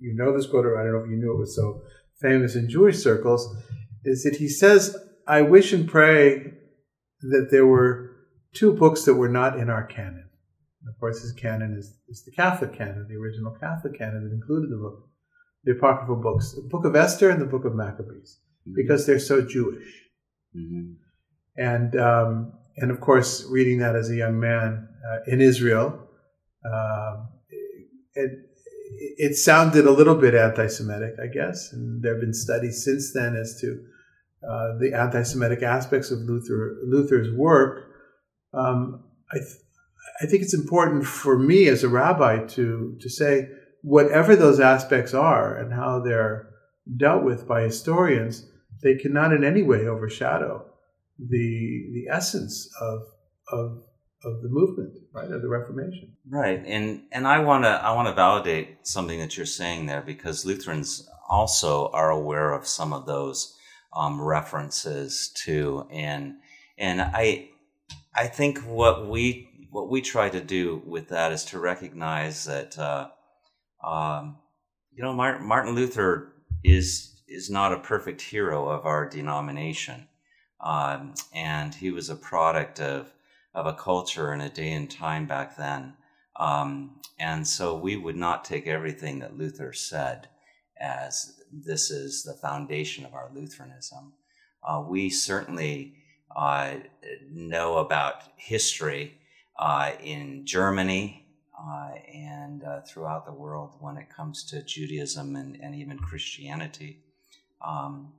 you 0.00 0.14
know 0.14 0.36
this 0.36 0.46
quote 0.46 0.66
or 0.66 0.78
I 0.78 0.82
don't 0.82 0.92
know 0.92 1.04
if 1.04 1.10
you 1.10 1.16
knew 1.16 1.32
it 1.32 1.38
was 1.38 1.54
so 1.54 1.82
famous 2.20 2.56
in 2.56 2.68
Jewish 2.68 2.98
circles, 2.98 3.56
is 4.04 4.24
that 4.24 4.36
he 4.36 4.48
says, 4.48 4.96
I 5.26 5.42
wish 5.42 5.72
and 5.72 5.88
pray 5.88 6.52
that 7.20 7.48
there 7.50 7.66
were 7.66 8.10
two 8.52 8.72
books 8.74 9.04
that 9.04 9.14
were 9.14 9.28
not 9.28 9.58
in 9.58 9.70
our 9.70 9.84
canon. 9.84 10.28
of 10.88 10.98
course, 11.00 11.22
his 11.22 11.32
canon 11.32 11.76
is, 11.76 11.96
is 12.08 12.24
the 12.24 12.30
Catholic 12.32 12.72
canon, 12.74 13.06
the 13.08 13.16
original 13.16 13.56
Catholic 13.58 13.98
canon 13.98 14.24
that 14.24 14.34
included 14.34 14.70
the 14.70 14.76
book, 14.76 15.08
the 15.64 15.72
apocryphal 15.72 16.16
books, 16.16 16.52
the 16.52 16.68
Book 16.68 16.84
of 16.84 16.94
Esther 16.94 17.30
and 17.30 17.40
the 17.40 17.46
Book 17.46 17.64
of 17.64 17.74
Maccabees, 17.74 18.40
mm-hmm. 18.68 18.74
because 18.74 19.06
they're 19.06 19.18
so 19.18 19.40
Jewish. 19.40 19.88
Mm-hmm. 20.56 20.92
And 21.56 21.96
um, 21.96 22.52
and 22.76 22.90
of 22.90 23.00
course, 23.00 23.46
reading 23.48 23.78
that 23.78 23.96
as 23.96 24.10
a 24.10 24.16
young 24.16 24.38
man 24.38 24.88
uh, 25.08 25.18
in 25.26 25.40
Israel, 25.40 26.08
uh, 26.64 27.24
it, 28.14 28.30
it 29.16 29.34
sounded 29.36 29.86
a 29.86 29.90
little 29.90 30.14
bit 30.16 30.34
anti-Semitic, 30.34 31.14
I 31.22 31.26
guess. 31.26 31.72
And 31.72 32.02
there 32.02 32.14
have 32.14 32.20
been 32.20 32.34
studies 32.34 32.84
since 32.84 33.12
then 33.12 33.36
as 33.36 33.60
to 33.60 33.84
uh, 34.48 34.78
the 34.78 34.92
anti-Semitic 34.94 35.62
aspects 35.62 36.10
of 36.10 36.20
Luther 36.20 36.76
Luther's 36.86 37.34
work, 37.36 37.90
um, 38.52 39.04
I, 39.32 39.38
th- 39.38 39.62
I 40.22 40.26
think 40.26 40.42
it's 40.42 40.54
important 40.54 41.06
for 41.06 41.38
me 41.38 41.68
as 41.68 41.82
a 41.82 41.88
rabbi 41.88 42.44
to 42.46 42.96
to 43.00 43.10
say 43.10 43.48
whatever 43.82 44.36
those 44.36 44.60
aspects 44.60 45.14
are 45.14 45.56
and 45.56 45.72
how 45.72 46.00
they're 46.00 46.48
dealt 46.96 47.24
with 47.24 47.46
by 47.46 47.62
historians, 47.62 48.46
they 48.82 48.96
cannot 48.96 49.32
in 49.32 49.44
any 49.44 49.62
way 49.62 49.86
overshadow 49.86 50.64
the 51.18 51.90
the 51.92 52.12
essence 52.12 52.68
of 52.80 53.02
of 53.52 53.82
of 54.24 54.42
the 54.42 54.48
movement, 54.48 54.98
right, 55.12 55.30
of 55.30 55.42
the 55.42 55.48
Reformation. 55.48 56.16
Right, 56.28 56.62
and 56.66 57.02
and 57.12 57.26
I 57.26 57.40
want 57.40 57.64
to 57.64 57.70
I 57.70 57.92
want 57.92 58.08
to 58.08 58.14
validate 58.14 58.86
something 58.86 59.18
that 59.18 59.36
you're 59.36 59.46
saying 59.46 59.86
there 59.86 60.02
because 60.02 60.44
Lutherans 60.44 61.08
also 61.28 61.88
are 61.88 62.10
aware 62.10 62.52
of 62.52 62.66
some 62.66 62.92
of 62.92 63.06
those 63.06 63.56
um, 63.94 64.20
references 64.20 65.32
to, 65.44 65.86
and 65.90 66.34
and 66.78 67.00
I 67.00 67.50
I 68.14 68.26
think 68.26 68.58
what 68.60 69.08
we 69.08 69.68
what 69.70 69.88
we 69.88 70.00
try 70.00 70.28
to 70.28 70.40
do 70.40 70.82
with 70.86 71.08
that 71.08 71.32
is 71.32 71.44
to 71.46 71.58
recognize 71.58 72.44
that 72.44 72.78
uh, 72.78 73.08
um, 73.82 74.38
you 74.92 75.02
know 75.02 75.12
Martin, 75.12 75.74
Luther 75.74 76.32
is 76.62 77.22
is 77.28 77.50
not 77.50 77.72
a 77.72 77.80
perfect 77.80 78.20
hero 78.20 78.68
of 78.68 78.86
our 78.86 79.08
denomination, 79.08 80.08
um, 80.60 81.14
and 81.34 81.74
he 81.74 81.90
was 81.90 82.10
a 82.10 82.16
product 82.16 82.80
of 82.80 83.12
of 83.54 83.66
a 83.66 83.74
culture 83.74 84.32
and 84.32 84.42
a 84.42 84.48
day 84.48 84.72
and 84.72 84.90
time 84.90 85.26
back 85.26 85.56
then. 85.56 85.94
Um, 86.36 87.00
and 87.18 87.46
so 87.46 87.76
we 87.76 87.96
would 87.96 88.16
not 88.16 88.44
take 88.44 88.66
everything 88.66 89.20
that 89.20 89.38
Luther 89.38 89.72
said 89.72 90.28
as 90.80 91.40
this 91.62 91.90
is 91.90 92.22
the 92.22 92.34
foundation 92.34 93.04
of 93.04 93.14
our 93.14 93.30
Lutheranism. 93.34 94.12
Uh, 94.66 94.82
we 94.86 95.10
certainly 95.10 95.94
uh, 96.34 96.74
know 97.30 97.78
about 97.78 98.22
history 98.36 99.18
uh, 99.58 99.92
in 100.02 100.46
Germany 100.46 101.26
uh, 101.58 101.90
and 102.12 102.64
uh, 102.64 102.80
throughout 102.80 103.26
the 103.26 103.32
world 103.32 103.74
when 103.80 103.96
it 103.96 104.08
comes 104.14 104.44
to 104.44 104.62
Judaism 104.62 105.36
and, 105.36 105.56
and 105.60 105.74
even 105.74 105.98
Christianity. 105.98 107.00
Um, 107.64 108.12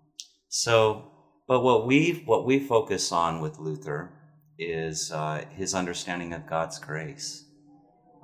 so, 0.48 1.12
but 1.48 1.62
what 1.62 1.86
we 1.86 2.24
what 2.26 2.46
we 2.46 2.60
focus 2.60 3.12
on 3.12 3.42
with 3.42 3.60
Luther 3.60 4.12
is 4.58 5.12
his 5.52 5.76
understanding 5.76 6.34
of 6.34 6.48
God's 6.48 6.80
grace. 6.80 7.44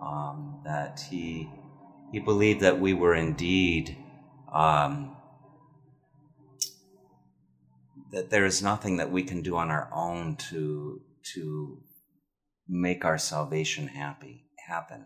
Um, 0.01 0.61
that 0.63 1.03
he 1.11 1.49
he 2.11 2.19
believed 2.19 2.61
that 2.61 2.79
we 2.79 2.93
were 2.93 3.13
indeed 3.13 3.97
um, 4.51 5.15
that 8.11 8.29
there 8.29 8.45
is 8.45 8.61
nothing 8.61 8.97
that 8.97 9.11
we 9.11 9.23
can 9.23 9.41
do 9.41 9.55
on 9.55 9.69
our 9.69 9.89
own 9.93 10.35
to 10.35 11.01
to 11.33 11.81
make 12.67 13.05
our 13.05 13.17
salvation 13.17 13.87
happy 13.87 14.45
happen. 14.67 15.05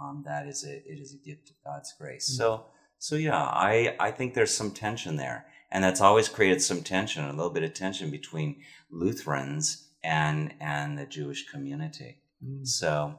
Um, 0.00 0.22
that 0.26 0.46
is 0.46 0.64
a 0.64 0.76
it 0.76 0.98
is 1.00 1.14
a 1.14 1.28
gift 1.28 1.50
of 1.50 1.56
God's 1.64 1.92
grace. 1.98 2.30
Mm-hmm. 2.30 2.38
So 2.38 2.66
So 3.02 3.16
yeah, 3.16 3.42
I, 3.42 3.96
I 3.98 4.10
think 4.10 4.34
there's 4.34 4.54
some 4.54 4.70
tension 4.72 5.16
there. 5.16 5.46
And 5.72 5.82
that's 5.82 6.00
always 6.00 6.28
created 6.28 6.60
some 6.60 6.82
tension, 6.82 7.24
a 7.24 7.32
little 7.32 7.50
bit 7.50 7.62
of 7.62 7.72
tension 7.72 8.10
between 8.10 8.56
Lutherans 8.90 9.88
and 10.02 10.52
and 10.60 10.98
the 10.98 11.06
Jewish 11.06 11.48
community. 11.48 12.22
Mm. 12.44 12.66
So 12.66 13.18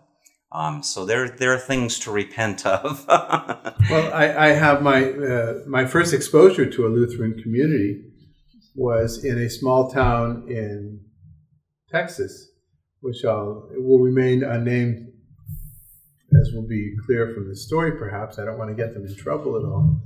um, 0.51 0.83
so 0.83 1.05
there 1.05 1.29
there 1.29 1.53
are 1.53 1.59
things 1.59 1.97
to 1.99 2.11
repent 2.11 2.65
of. 2.65 3.05
well, 3.09 4.13
I, 4.13 4.35
I, 4.37 4.47
have 4.49 4.81
my 4.81 5.11
uh, 5.11 5.53
my 5.65 5.85
first 5.85 6.13
exposure 6.13 6.69
to 6.69 6.85
a 6.85 6.89
Lutheran 6.89 7.41
community 7.41 8.03
was 8.75 9.23
in 9.23 9.37
a 9.37 9.49
small 9.49 9.89
town 9.89 10.45
in 10.49 10.99
Texas, 11.89 12.49
which 12.99 13.23
I'll, 13.23 13.69
will 13.77 13.99
remain 13.99 14.43
unnamed, 14.43 15.07
as 16.39 16.51
will 16.53 16.67
be 16.67 16.95
clear 17.05 17.33
from 17.33 17.47
the 17.47 17.55
story. 17.55 17.93
Perhaps 17.93 18.37
I 18.37 18.43
don't 18.43 18.57
want 18.57 18.69
to 18.69 18.75
get 18.75 18.93
them 18.93 19.05
in 19.05 19.15
trouble 19.15 19.57
at 19.57 19.63
all. 19.63 20.01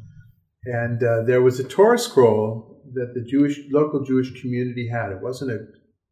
And 0.66 1.02
uh, 1.04 1.24
there 1.24 1.42
was 1.42 1.60
a 1.60 1.64
Torah 1.64 1.98
scroll 2.00 2.84
that 2.94 3.14
the 3.16 3.22
Jewish 3.22 3.60
local 3.72 4.04
Jewish 4.04 4.42
community 4.42 4.90
had. 4.90 5.12
It 5.12 5.22
wasn't 5.22 5.52
a 5.52 5.66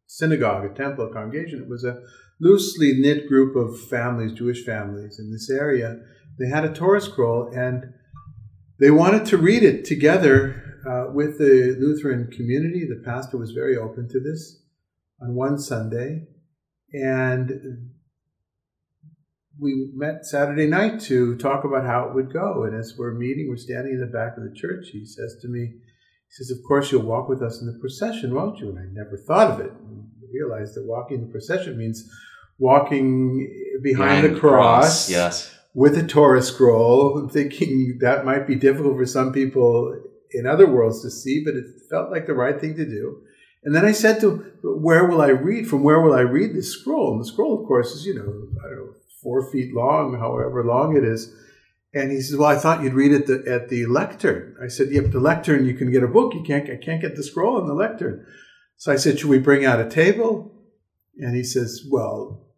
synagogue, 0.06 0.64
a 0.64 0.74
temple, 0.74 1.06
a 1.06 1.12
congregation. 1.12 1.62
It 1.62 1.68
was 1.68 1.84
a 1.84 2.02
loosely 2.40 2.94
knit 2.94 3.28
group 3.28 3.56
of 3.56 3.80
families, 3.88 4.32
Jewish 4.32 4.64
families 4.64 5.18
in 5.18 5.32
this 5.32 5.50
area. 5.50 6.00
They 6.38 6.48
had 6.48 6.64
a 6.64 6.72
Torah 6.72 7.00
scroll 7.00 7.50
and 7.54 7.92
they 8.80 8.90
wanted 8.90 9.26
to 9.26 9.38
read 9.38 9.62
it 9.62 9.84
together 9.84 10.80
uh, 10.88 11.12
with 11.12 11.38
the 11.38 11.76
Lutheran 11.78 12.30
community. 12.30 12.86
The 12.86 13.02
pastor 13.04 13.38
was 13.38 13.52
very 13.52 13.76
open 13.76 14.08
to 14.08 14.20
this 14.20 14.62
on 15.20 15.34
one 15.34 15.58
Sunday. 15.58 16.26
And 16.92 17.90
we 19.58 19.90
met 19.94 20.26
Saturday 20.26 20.66
night 20.66 21.00
to 21.02 21.36
talk 21.36 21.64
about 21.64 21.84
how 21.84 22.08
it 22.08 22.14
would 22.14 22.32
go. 22.32 22.64
And 22.64 22.76
as 22.76 22.94
we're 22.98 23.14
meeting, 23.14 23.46
we're 23.48 23.56
standing 23.56 23.94
in 23.94 24.00
the 24.00 24.06
back 24.06 24.36
of 24.36 24.42
the 24.42 24.54
church. 24.54 24.88
He 24.92 25.04
says 25.04 25.36
to 25.42 25.48
me, 25.48 25.60
he 25.60 26.30
says, 26.30 26.50
Of 26.50 26.58
course, 26.66 26.90
you'll 26.90 27.02
walk 27.02 27.28
with 27.28 27.42
us 27.42 27.60
in 27.60 27.66
the 27.66 27.78
procession, 27.80 28.34
won't 28.34 28.58
you? 28.58 28.70
And 28.70 28.78
I 28.78 28.86
never 28.92 29.16
thought 29.16 29.52
of 29.52 29.60
it. 29.60 29.72
Realized 30.34 30.74
that 30.74 30.84
walking 30.84 31.18
in 31.18 31.26
the 31.26 31.30
procession 31.30 31.78
means 31.78 32.10
walking 32.58 33.48
behind, 33.82 34.22
behind 34.22 34.36
the 34.36 34.40
cross, 34.40 35.08
cross, 35.08 35.10
yes. 35.10 35.54
with 35.74 35.96
a 35.96 36.06
Torah 36.06 36.42
scroll, 36.42 37.28
thinking 37.32 37.98
that 38.00 38.24
might 38.24 38.46
be 38.46 38.54
difficult 38.54 38.96
for 38.96 39.06
some 39.06 39.32
people 39.32 40.00
in 40.32 40.46
other 40.46 40.66
worlds 40.66 41.02
to 41.02 41.10
see, 41.10 41.42
but 41.44 41.54
it 41.54 41.64
felt 41.88 42.10
like 42.10 42.26
the 42.26 42.34
right 42.34 42.60
thing 42.60 42.76
to 42.76 42.84
do. 42.84 43.22
And 43.62 43.74
then 43.74 43.84
I 43.84 43.92
said 43.92 44.20
to 44.20 44.30
him, 44.30 44.52
Where 44.62 45.06
will 45.06 45.22
I 45.22 45.28
read? 45.28 45.68
From 45.68 45.82
where 45.82 46.00
will 46.00 46.12
I 46.12 46.20
read 46.20 46.54
this 46.54 46.72
scroll? 46.72 47.12
And 47.12 47.20
the 47.20 47.26
scroll, 47.26 47.60
of 47.60 47.66
course, 47.66 47.92
is, 47.92 48.04
you 48.04 48.14
know, 48.14 48.22
I 48.22 48.68
don't 48.68 48.78
know, 48.78 48.94
four 49.22 49.50
feet 49.50 49.74
long, 49.74 50.18
however 50.18 50.62
long 50.62 50.96
it 50.96 51.04
is. 51.04 51.34
And 51.94 52.10
he 52.10 52.20
says, 52.20 52.36
"Well, 52.36 52.48
I 52.48 52.56
thought 52.56 52.82
you'd 52.82 52.92
read 52.92 53.12
it 53.12 53.26
the, 53.26 53.44
at 53.50 53.68
the 53.68 53.86
lectern." 53.86 54.56
I 54.62 54.66
said, 54.66 54.90
"Yep, 54.90 55.12
the 55.12 55.20
lectern 55.20 55.64
you 55.64 55.74
can 55.74 55.90
get 55.90 56.02
a 56.02 56.08
book. 56.08 56.34
You 56.34 56.42
can't. 56.42 56.68
I 56.68 56.76
can't 56.76 57.00
get 57.00 57.16
the 57.16 57.22
scroll 57.22 57.58
in 57.60 57.66
the 57.66 57.74
lectern." 57.74 58.26
So 58.76 58.92
I 58.92 58.96
said, 58.96 59.18
"Should 59.18 59.30
we 59.30 59.38
bring 59.38 59.64
out 59.64 59.80
a 59.80 59.88
table?" 59.88 60.52
And 61.18 61.36
he 61.36 61.44
says, 61.44 61.86
"Well, 61.90 62.48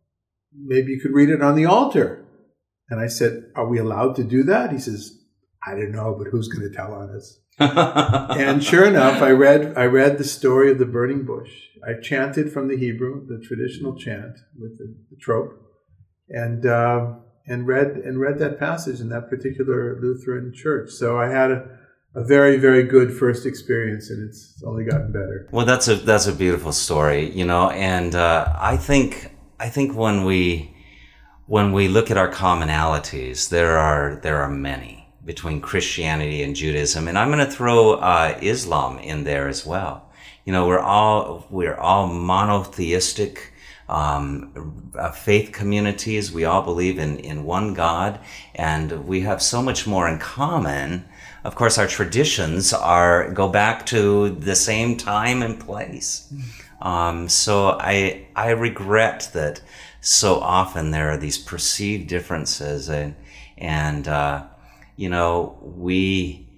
maybe 0.52 0.92
you 0.92 1.00
could 1.00 1.12
read 1.12 1.28
it 1.28 1.42
on 1.42 1.56
the 1.56 1.66
altar." 1.66 2.24
And 2.88 3.00
I 3.00 3.06
said, 3.06 3.50
"Are 3.54 3.68
we 3.68 3.78
allowed 3.78 4.16
to 4.16 4.24
do 4.24 4.42
that?" 4.44 4.72
He 4.72 4.78
says, 4.78 5.18
"I 5.66 5.72
don't 5.72 5.92
know, 5.92 6.14
but 6.18 6.28
who's 6.28 6.48
going 6.48 6.68
to 6.68 6.76
tell 6.76 6.92
on 6.92 7.10
us?" 7.10 7.40
and 8.38 8.62
sure 8.62 8.84
enough, 8.84 9.22
I 9.22 9.30
read 9.30 9.76
I 9.76 9.84
read 9.86 10.18
the 10.18 10.24
story 10.24 10.70
of 10.70 10.78
the 10.78 10.86
burning 10.86 11.24
bush. 11.24 11.50
I 11.86 12.00
chanted 12.00 12.52
from 12.52 12.68
the 12.68 12.76
Hebrew, 12.76 13.26
the 13.26 13.44
traditional 13.46 13.96
chant 13.96 14.36
with 14.58 14.78
the, 14.78 14.94
the 15.10 15.16
trope, 15.20 15.52
and. 16.28 16.66
Uh, 16.66 17.14
and 17.46 17.66
read 17.66 17.88
and 18.04 18.18
read 18.18 18.38
that 18.38 18.58
passage 18.58 19.00
in 19.00 19.08
that 19.10 19.30
particular 19.30 19.98
Lutheran 20.00 20.52
church. 20.54 20.90
So 20.90 21.18
I 21.18 21.28
had 21.28 21.50
a, 21.50 21.78
a 22.16 22.24
very 22.24 22.56
very 22.56 22.82
good 22.82 23.12
first 23.12 23.44
experience, 23.46 24.10
and 24.10 24.28
it's 24.28 24.62
only 24.64 24.84
gotten 24.84 25.12
better. 25.12 25.46
Well, 25.52 25.66
that's 25.66 25.86
a 25.86 25.96
that's 25.96 26.26
a 26.26 26.32
beautiful 26.32 26.72
story, 26.72 27.30
you 27.30 27.44
know, 27.44 27.70
and 27.70 28.14
uh, 28.14 28.52
I 28.58 28.78
think 28.78 29.30
I 29.60 29.68
think 29.68 29.94
when 29.94 30.24
we 30.24 30.74
when 31.46 31.72
we 31.72 31.88
look 31.88 32.10
at 32.10 32.16
our 32.16 32.32
commonalities, 32.32 33.50
there 33.50 33.76
are 33.76 34.18
there 34.22 34.38
are 34.38 34.50
many 34.50 35.08
between 35.24 35.60
Christianity 35.60 36.42
and 36.42 36.56
Judaism, 36.56 37.06
and 37.06 37.18
I'm 37.18 37.30
going 37.30 37.44
to 37.44 37.52
throw 37.52 37.94
uh, 37.94 38.38
Islam 38.40 38.98
in 38.98 39.24
there 39.24 39.46
as 39.48 39.66
well. 39.66 40.10
You 40.46 40.52
know, 40.52 40.66
we're 40.66 40.78
all 40.78 41.46
we're 41.50 41.76
all 41.76 42.06
monotheistic 42.06 43.52
um, 43.88 44.90
uh, 44.98 45.10
faith 45.12 45.52
communities. 45.52 46.32
We 46.32 46.44
all 46.44 46.62
believe 46.62 46.98
in, 46.98 47.18
in 47.18 47.44
one 47.44 47.74
God, 47.74 48.20
and 48.54 49.06
we 49.06 49.20
have 49.20 49.42
so 49.42 49.62
much 49.62 49.86
more 49.86 50.08
in 50.08 50.18
common. 50.18 51.04
Of 51.46 51.54
course, 51.54 51.78
our 51.78 51.86
traditions 51.86 52.72
are 52.72 53.30
go 53.30 53.48
back 53.48 53.86
to 53.86 54.30
the 54.30 54.56
same 54.56 54.96
time 54.96 55.42
and 55.42 55.60
place. 55.60 56.34
Um, 56.82 57.28
so 57.28 57.78
I 57.80 58.26
I 58.34 58.50
regret 58.50 59.30
that 59.32 59.60
so 60.00 60.40
often 60.40 60.90
there 60.90 61.08
are 61.08 61.16
these 61.16 61.38
perceived 61.38 62.08
differences, 62.08 62.88
and 62.88 63.14
and 63.56 64.08
uh, 64.08 64.42
you 64.96 65.08
know 65.08 65.56
we 65.62 66.48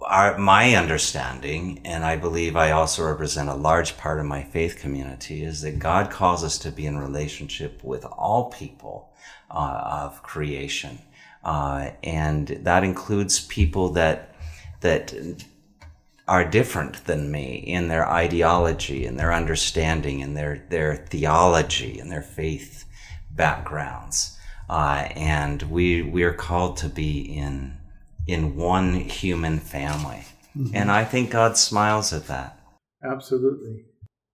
our, 0.00 0.38
my 0.38 0.74
understanding, 0.74 1.82
and 1.84 2.02
I 2.02 2.16
believe 2.16 2.56
I 2.56 2.70
also 2.70 3.04
represent 3.04 3.50
a 3.50 3.54
large 3.54 3.98
part 3.98 4.18
of 4.20 4.24
my 4.24 4.42
faith 4.42 4.78
community, 4.78 5.44
is 5.44 5.60
that 5.60 5.78
God 5.78 6.10
calls 6.10 6.42
us 6.42 6.56
to 6.60 6.70
be 6.70 6.86
in 6.86 6.98
relationship 6.98 7.84
with 7.84 8.06
all 8.06 8.50
people 8.50 9.12
uh, 9.50 10.00
of 10.02 10.22
creation, 10.22 10.98
uh, 11.44 11.90
and 12.02 12.48
that 12.48 12.84
includes 12.84 13.40
people 13.46 13.90
that 13.90 14.34
that 14.80 15.14
are 16.28 16.44
different 16.44 17.04
than 17.04 17.30
me 17.30 17.54
in 17.54 17.88
their 17.88 18.08
ideology, 18.08 19.04
in 19.04 19.16
their 19.16 19.32
understanding, 19.32 20.20
in 20.20 20.34
their 20.34 20.64
their 20.68 20.96
theology, 20.96 21.98
and 21.98 22.10
their 22.10 22.22
faith 22.22 22.84
backgrounds, 23.30 24.38
uh, 24.68 25.08
and 25.16 25.62
we 25.64 26.02
we 26.02 26.22
are 26.22 26.34
called 26.34 26.76
to 26.78 26.88
be 26.88 27.20
in 27.20 27.76
in 28.26 28.56
one 28.56 28.94
human 28.94 29.58
family. 29.58 30.24
Mm-hmm. 30.56 30.76
And 30.76 30.90
I 30.90 31.04
think 31.04 31.30
God 31.30 31.56
smiles 31.56 32.12
at 32.12 32.26
that. 32.26 32.58
Absolutely. 33.02 33.84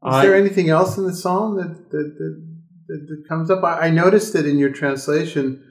Is 0.07 0.23
there 0.23 0.37
anything 0.37 0.69
else 0.69 0.97
in 0.97 1.05
the 1.05 1.15
psalm 1.15 1.57
that, 1.57 1.91
that, 1.91 2.15
that, 2.19 2.59
that, 2.87 3.07
that 3.09 3.29
comes 3.29 3.51
up? 3.51 3.65
I, 3.65 3.87
I, 3.87 3.91
noticed 3.91 4.33
that 4.35 4.47
in 4.47 4.59
your 4.59 4.71
translation, 4.71 5.68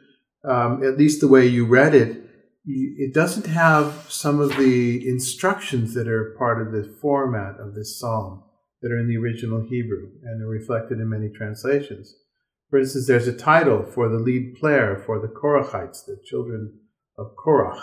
um, 0.47 0.83
at 0.83 0.97
least 0.97 1.21
the 1.21 1.27
way 1.27 1.45
you 1.45 1.65
read 1.65 1.93
it, 1.93 2.23
it 2.65 3.13
doesn't 3.13 3.45
have 3.45 4.05
some 4.09 4.39
of 4.39 4.57
the 4.57 5.07
instructions 5.07 5.93
that 5.93 6.07
are 6.07 6.35
part 6.37 6.61
of 6.61 6.73
the 6.73 6.83
format 7.01 7.59
of 7.59 7.75
this 7.75 7.99
psalm 7.99 8.43
that 8.81 8.91
are 8.91 8.99
in 8.99 9.07
the 9.07 9.17
original 9.17 9.65
Hebrew 9.67 10.09
and 10.23 10.41
are 10.41 10.47
reflected 10.47 10.99
in 10.99 11.09
many 11.09 11.29
translations. 11.29 12.13
For 12.69 12.79
instance, 12.79 13.07
there's 13.07 13.27
a 13.27 13.33
title 13.33 13.83
for 13.83 14.09
the 14.09 14.19
lead 14.19 14.55
player 14.55 15.01
for 15.05 15.19
the 15.19 15.27
Korachites, 15.29 16.05
the 16.05 16.21
children 16.25 16.79
of 17.17 17.27
Korach 17.43 17.81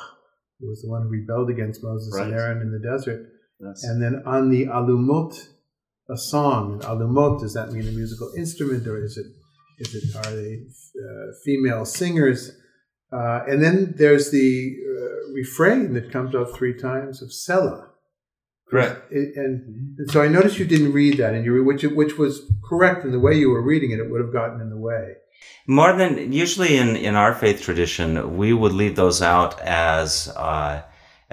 who 0.61 0.69
was 0.69 0.83
the 0.83 0.89
one 0.89 1.03
who 1.03 1.09
rebelled 1.09 1.51
against 1.51 1.83
Moses 1.83 2.15
right. 2.15 2.27
and 2.27 2.35
Aaron 2.35 2.63
in 2.63 2.73
the 2.73 2.79
desert. 2.79 3.29
Yes. 3.61 3.85
And 3.85 4.03
then 4.03 4.23
on 4.27 4.51
the 4.51 4.67
alumot, 4.67 5.49
a 6.09 6.17
song. 6.17 6.75
And 6.75 6.83
alumot, 6.83 7.41
does 7.41 7.55
that 7.55 7.73
mean 7.73 7.89
a 7.89 7.93
musical 7.93 8.33
instrument 8.37 8.87
or 8.87 9.03
is 9.03 9.17
it, 9.17 9.27
is 9.79 9.95
it 9.95 10.17
are 10.17 10.35
they 10.35 10.63
uh, 10.99 11.33
female 11.45 11.85
singers? 11.85 12.57
Uh, 13.13 13.45
and 13.47 13.63
then 13.63 13.95
there's 13.97 14.31
the 14.31 14.77
uh, 14.89 15.33
refrain 15.33 15.95
that 15.95 16.11
comes 16.11 16.35
out 16.35 16.57
three 16.57 16.75
times 16.75 17.23
of 17.23 17.33
Selah. 17.33 17.91
Correct. 18.69 19.13
It, 19.13 19.37
and, 19.37 19.97
and, 19.99 20.11
so 20.11 20.23
I 20.23 20.29
noticed 20.29 20.59
you 20.59 20.65
didn't 20.65 20.93
read 20.93 21.19
that, 21.19 21.35
and 21.35 21.45
you 21.45 21.63
which 21.63 21.83
which 21.83 22.19
was 22.19 22.51
correct 22.69 23.05
in 23.05 23.13
the 23.13 23.21
way 23.21 23.35
you 23.35 23.51
were 23.51 23.63
reading 23.63 23.91
it. 23.91 24.01
It 24.01 24.11
would 24.11 24.21
have 24.21 24.33
gotten 24.33 24.61
in 24.61 24.71
the 24.71 24.79
way. 24.79 25.17
More 25.67 25.93
than 25.93 26.33
usually 26.33 26.77
in, 26.77 26.97
in 26.97 27.15
our 27.15 27.35
faith 27.35 27.63
tradition, 27.63 28.37
we 28.37 28.53
would 28.53 28.73
leave 28.73 28.97
those 28.97 29.23
out 29.23 29.61
as 29.61 30.29
uh, 30.37 30.83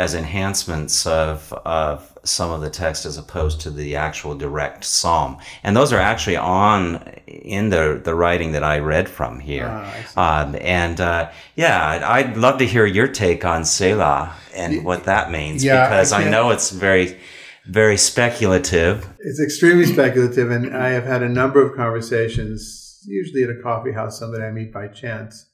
as 0.01 0.15
enhancements 0.15 1.05
of 1.05 1.53
of 1.65 2.17
some 2.23 2.51
of 2.51 2.61
the 2.61 2.69
text 2.69 3.05
as 3.05 3.17
opposed 3.17 3.61
to 3.61 3.69
the 3.69 3.95
actual 3.95 4.35
direct 4.35 4.83
psalm. 4.83 5.37
And 5.63 5.75
those 5.75 5.93
are 5.93 5.99
actually 5.99 6.37
on 6.37 6.97
in 7.27 7.69
the 7.69 8.01
the 8.03 8.15
writing 8.15 8.51
that 8.53 8.63
I 8.63 8.79
read 8.79 9.07
from 9.07 9.39
here. 9.39 9.69
Ah, 9.69 10.43
um, 10.43 10.55
and 10.59 10.99
uh, 10.99 11.29
yeah, 11.55 12.01
I'd 12.17 12.37
love 12.37 12.57
to 12.59 12.65
hear 12.65 12.85
your 12.85 13.07
take 13.07 13.45
on 13.45 13.63
Selah 13.63 14.35
and 14.55 14.83
what 14.83 15.05
that 15.05 15.31
means 15.31 15.63
yeah, 15.63 15.87
because 15.87 16.11
I, 16.11 16.23
I 16.23 16.29
know 16.29 16.49
it's 16.49 16.71
very 16.71 17.17
very 17.65 17.97
speculative. 17.97 19.07
It's 19.19 19.41
extremely 19.41 19.85
speculative, 19.85 20.49
and 20.49 20.75
I 20.75 20.89
have 20.89 21.05
had 21.05 21.21
a 21.21 21.29
number 21.29 21.61
of 21.61 21.75
conversations 21.75 22.81
usually 23.07 23.43
at 23.43 23.49
a 23.49 23.61
coffee 23.61 23.91
house, 23.91 24.19
somebody 24.19 24.43
I 24.43 24.51
meet 24.51 24.71
by 24.71 24.87
chance, 24.87 25.47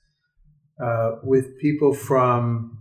uh, 0.84 1.12
with 1.24 1.58
people 1.60 1.94
from 1.94 2.77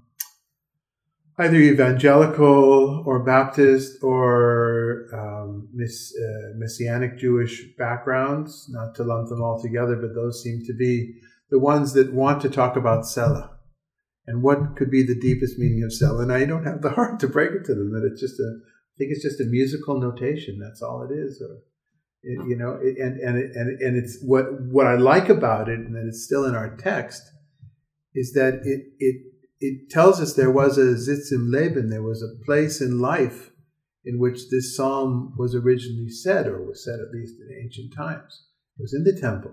either 1.38 1.57
evangelical 1.57 3.03
or 3.05 3.22
Baptist 3.22 4.03
or 4.03 5.09
um, 5.12 5.68
uh, 5.75 6.57
Messianic 6.57 7.18
Jewish 7.18 7.62
backgrounds, 7.77 8.66
not 8.70 8.94
to 8.94 9.05
lump 9.05 9.29
them 9.29 9.42
all 9.42 9.61
together, 9.61 9.96
but 9.96 10.14
those 10.14 10.42
seem 10.42 10.62
to 10.66 10.75
be 10.75 11.20
the 11.51 11.59
ones 11.59 11.92
that 11.92 12.12
want 12.12 12.40
to 12.42 12.49
talk 12.49 12.77
about 12.77 13.07
Selah. 13.07 13.53
And 14.27 14.42
what 14.42 14.77
could 14.77 14.90
be 14.90 15.05
the 15.05 15.18
deepest 15.18 15.59
meaning 15.59 15.85
of 15.85 15.92
Selah? 15.92 16.22
And 16.22 16.33
I 16.33 16.44
don't 16.46 16.64
have 16.64 16.83
the 16.83 16.90
heart 16.96 17.20
to 17.20 17.29
break 17.29 17.53
it 17.53 17.64
to 17.66 17.75
them 17.75 17.92
that 17.92 18.09
it's 18.11 18.20
just 18.20 18.40
a, 18.40 18.61
I 18.64 18.94
think 18.99 19.11
it's 19.12 19.22
just 19.22 19.40
a 19.40 19.44
musical 19.44 20.01
notation. 20.01 20.59
That's 20.59 20.83
all 20.83 21.07
it 21.09 21.14
is. 21.14 21.40
Or, 21.42 21.59
it, 22.22 22.49
you 22.49 22.57
know, 22.57 22.79
it, 22.83 22.96
and, 22.99 23.20
and, 23.20 23.37
and, 23.37 23.81
and 23.81 23.96
it's 23.96 24.18
what, 24.22 24.46
what 24.62 24.87
I 24.87 24.94
like 24.94 25.29
about 25.29 25.68
it 25.68 25.79
and 25.79 25.94
that 25.94 26.07
it's 26.09 26.25
still 26.25 26.46
in 26.46 26.57
our 26.57 26.77
text 26.77 27.22
is 28.14 28.33
that 28.33 28.55
it, 28.64 28.87
it, 28.99 29.22
it 29.61 29.90
tells 29.90 30.21
us 30.21 30.35
there 30.35 30.51
was 30.51 30.79
a 30.79 30.99
Sitz 30.99 31.33
im 31.33 31.51
Leben, 31.51 31.88
there 31.88 32.03
was 32.03 32.23
a 32.23 32.45
place 32.45 32.81
in 32.81 32.99
life 32.99 33.51
in 34.05 34.19
which 34.19 34.51
this 34.51 34.77
psalm 34.77 35.35
was 35.37 35.55
originally 35.55 36.09
said, 36.09 36.47
or 36.47 36.64
was 36.64 36.85
said 36.85 37.01
at 37.01 37.12
least 37.12 37.35
in 37.40 37.64
ancient 37.64 37.92
times. 37.95 38.45
It 38.79 38.83
was 38.83 38.95
in 38.95 39.05
the 39.05 39.19
temple. 39.19 39.53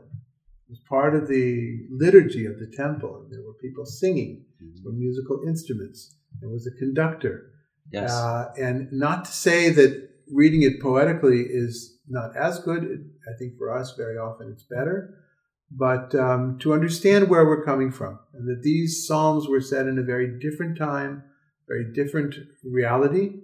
It 0.68 0.70
was 0.70 0.82
part 0.88 1.16
of 1.16 1.28
the 1.28 1.88
liturgy 1.90 2.46
of 2.46 2.60
the 2.60 2.68
temple, 2.68 3.22
and 3.22 3.32
there 3.32 3.46
were 3.46 3.56
people 3.62 3.86
singing, 3.86 4.46
mm-hmm. 4.62 4.76
there 4.76 4.92
were 4.92 4.98
musical 4.98 5.42
instruments, 5.48 6.18
there 6.40 6.50
was 6.50 6.68
a 6.68 6.78
conductor. 6.78 7.50
Yes. 7.92 8.12
Uh, 8.12 8.52
and 8.58 8.92
not 8.92 9.26
to 9.26 9.32
say 9.32 9.70
that 9.70 10.10
reading 10.32 10.64
it 10.64 10.82
poetically 10.82 11.42
is 11.42 12.00
not 12.08 12.36
as 12.36 12.60
good. 12.60 13.10
I 13.28 13.38
think 13.38 13.58
for 13.58 13.76
us, 13.76 13.96
very 13.96 14.18
often 14.18 14.50
it's 14.52 14.64
better. 14.64 15.23
But 15.76 16.14
um, 16.14 16.60
to 16.60 16.74
understand 16.74 17.30
where 17.30 17.46
we're 17.46 17.66
coming 17.66 17.92
from, 17.92 18.20
and 18.34 18.48
that 18.48 18.62
these 18.62 19.08
psalms 19.08 19.48
were 19.48 19.62
said 19.62 19.88
in 19.88 19.98
a 19.98 20.04
very 20.04 20.40
different 20.40 20.78
time, 20.78 21.24
very 21.68 21.92
different 21.94 22.36
reality, 22.64 23.40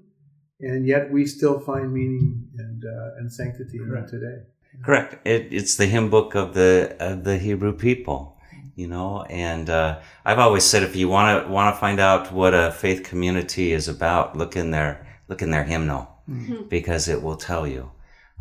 and 0.59 0.85
yet 0.85 1.11
we 1.11 1.25
still 1.25 1.59
find 1.59 1.91
meaning 1.91 2.49
and 2.57 2.83
uh, 2.85 3.17
and 3.17 3.31
sanctity 3.31 3.77
in 3.77 3.89
them 3.89 4.07
today. 4.07 4.43
Correct. 4.83 5.25
It, 5.25 5.47
it's 5.51 5.75
the 5.75 5.87
hymn 5.87 6.09
book 6.09 6.35
of 6.35 6.53
the 6.53 6.95
of 6.99 7.23
the 7.23 7.37
Hebrew 7.37 7.73
people, 7.73 8.37
you 8.75 8.87
know. 8.87 9.23
And 9.23 9.69
uh, 9.69 9.99
I've 10.23 10.39
always 10.39 10.63
said, 10.63 10.83
if 10.83 10.95
you 10.95 11.09
want 11.09 11.45
to 11.45 11.51
want 11.51 11.73
to 11.73 11.79
find 11.79 11.99
out 11.99 12.31
what 12.31 12.53
a 12.53 12.71
faith 12.71 13.03
community 13.03 13.71
is 13.71 13.87
about, 13.87 14.37
look 14.37 14.55
in 14.55 14.69
their 14.69 15.07
look 15.27 15.41
in 15.41 15.49
their 15.49 15.63
hymnal, 15.63 16.09
mm-hmm. 16.29 16.67
because 16.67 17.07
it 17.07 17.23
will 17.23 17.37
tell 17.37 17.65
you. 17.65 17.91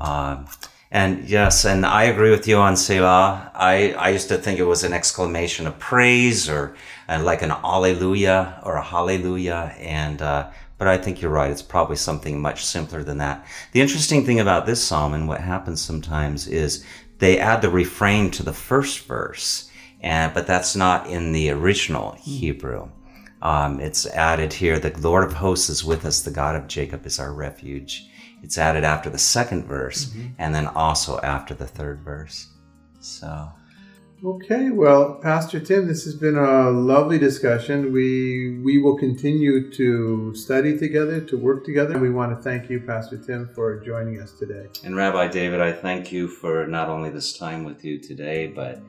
Um, 0.01 0.47
and 0.91 1.29
yes, 1.29 1.67
and 1.67 1.85
I 1.85 2.05
agree 2.05 2.31
with 2.31 2.49
you 2.49 2.57
on 2.57 2.77
Selah. 2.77 3.51
I, 3.55 3.93
I 3.93 4.09
used 4.09 4.29
to 4.29 4.39
think 4.39 4.59
it 4.59 4.65
was 4.65 4.85
an 4.85 4.95
exclamation 4.95 5.67
of 5.67 5.79
praise 5.79 6.49
or 6.49 6.77
uh, 7.09 7.21
like 7.23 7.43
an 7.43 7.51
alleluia 7.51 8.59
or 8.63 8.77
a 8.77 8.83
hallelujah. 8.83 9.75
And, 9.79 10.23
uh, 10.23 10.51
but 10.79 10.89
I 10.89 10.97
think 10.97 11.21
you're 11.21 11.31
right. 11.31 11.51
It's 11.51 11.61
probably 11.61 11.97
something 11.97 12.41
much 12.41 12.65
simpler 12.65 13.03
than 13.03 13.19
that. 13.19 13.45
The 13.73 13.83
interesting 13.83 14.25
thing 14.25 14.41
about 14.41 14.65
this 14.65 14.83
psalm 14.83 15.13
and 15.13 15.29
what 15.29 15.43
happens 15.43 15.83
sometimes 15.83 16.47
is 16.47 16.85
they 17.19 17.39
add 17.39 17.61
the 17.61 17.71
refrain 17.71 18.31
to 18.31 18.43
the 18.43 18.53
first 18.53 19.01
verse, 19.01 19.71
and 20.01 20.33
but 20.33 20.47
that's 20.47 20.77
not 20.77 21.09
in 21.09 21.33
the 21.33 21.51
original 21.51 22.13
Hebrew. 22.13 22.89
Um, 23.43 23.81
it's 23.81 24.07
added 24.07 24.53
here. 24.53 24.79
The 24.79 24.97
Lord 25.01 25.25
of 25.25 25.35
hosts 25.35 25.69
is 25.69 25.85
with 25.85 26.05
us. 26.05 26.23
The 26.23 26.31
God 26.31 26.57
of 26.57 26.69
Jacob 26.69 27.07
is 27.07 27.19
our 27.19 27.33
refuge. 27.33 28.09
It's 28.43 28.59
added 28.59 28.85
after 28.85 29.11
the 29.11 29.19
second 29.19 29.65
verse, 29.65 30.07
mm-hmm. 30.07 30.29
and 30.39 30.55
then 30.55 30.67
also 30.67 31.21
after 31.21 31.55
the 31.55 31.67
third 31.67 32.01
verse. 32.01 32.49
So 33.01 33.51
Okay, 34.25 34.71
well, 34.71 35.15
Pastor 35.15 35.61
Tim, 35.61 35.87
this 35.87 36.03
has 36.03 36.17
been 36.17 36.37
a 36.37 36.71
lovely 36.71 37.21
discussion. 37.21 37.93
We 37.93 38.59
we 38.65 38.79
will 38.79 38.99
continue 38.99 39.71
to 39.71 40.35
study 40.35 40.77
together, 40.77 41.21
to 41.21 41.39
work 41.39 41.65
together. 41.65 41.93
And 41.93 42.03
We 42.03 42.11
want 42.11 42.37
to 42.37 42.43
thank 42.43 42.69
you, 42.69 42.81
Pastor 42.81 43.17
Tim, 43.17 43.49
for 43.55 43.79
joining 43.79 44.21
us 44.21 44.33
today. 44.33 44.67
And 44.83 44.97
Rabbi 44.97 45.29
David, 45.29 45.61
I 45.61 45.71
thank 45.71 46.11
you 46.11 46.27
for 46.27 46.67
not 46.67 46.89
only 46.89 47.11
this 47.11 47.39
time 47.39 47.63
with 47.63 47.85
you 47.85 48.01
today, 48.01 48.49
but 48.49 48.81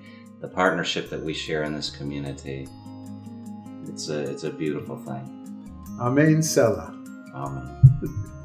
the 0.41 0.47
partnership 0.47 1.11
that 1.11 1.21
we 1.21 1.35
share 1.35 1.61
in 1.61 1.75
this 1.75 1.91
community. 1.91 2.67
It's 3.87 4.09
a 4.09 4.21
it's 4.21 4.45
a 4.45 4.51
beautiful 4.51 4.97
thing. 4.97 5.35
Amen 6.01 6.41
Selah. 6.41 6.91
Amen. 7.35 8.33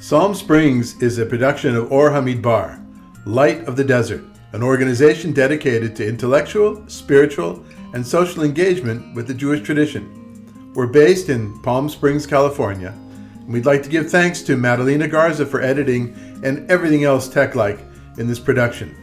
Psalm 0.00 0.34
Springs 0.34 1.00
is 1.02 1.18
a 1.18 1.26
production 1.26 1.76
of 1.76 1.92
Or 1.92 2.10
HaMidbar, 2.10 2.84
Light 3.26 3.66
of 3.66 3.76
the 3.76 3.84
Desert 3.84 4.24
an 4.52 4.62
organization 4.62 5.32
dedicated 5.32 5.96
to 5.96 6.06
intellectual, 6.06 6.86
spiritual, 6.88 7.64
and 7.92 8.06
social 8.06 8.44
engagement 8.44 9.14
with 9.14 9.26
the 9.26 9.34
Jewish 9.34 9.62
tradition. 9.62 10.72
We're 10.74 10.86
based 10.86 11.28
in 11.28 11.60
Palm 11.60 11.88
Springs, 11.88 12.24
California, 12.26 12.94
and 13.34 13.52
we'd 13.52 13.66
like 13.66 13.82
to 13.82 13.90
give 13.90 14.10
thanks 14.10 14.42
to 14.42 14.56
Madalena 14.56 15.08
Garza 15.08 15.44
for 15.44 15.60
editing 15.60 16.14
and 16.44 16.70
everything 16.70 17.02
else 17.04 17.28
tech 17.28 17.54
like 17.54 17.80
in 18.16 18.26
this 18.26 18.38
production. 18.38 18.96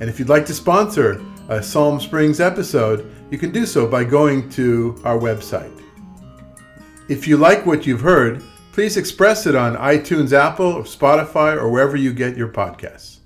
And 0.00 0.08
if 0.08 0.18
you'd 0.18 0.28
like 0.28 0.46
to 0.46 0.54
sponsor 0.54 1.24
a 1.48 1.62
Psalm 1.62 2.00
Springs 2.00 2.40
episode, 2.40 3.08
you 3.30 3.38
can 3.38 3.52
do 3.52 3.64
so 3.64 3.86
by 3.86 4.04
going 4.04 4.48
to 4.50 5.00
our 5.04 5.16
website. 5.18 5.72
If 7.08 7.26
you 7.26 7.36
like 7.36 7.64
what 7.64 7.86
you've 7.86 8.00
heard, 8.00 8.42
please 8.72 8.96
express 8.96 9.46
it 9.46 9.54
on 9.54 9.76
iTunes, 9.76 10.32
Apple, 10.32 10.66
or 10.66 10.82
Spotify, 10.82 11.56
or 11.56 11.70
wherever 11.70 11.96
you 11.96 12.12
get 12.12 12.36
your 12.36 12.48
podcasts. 12.48 13.19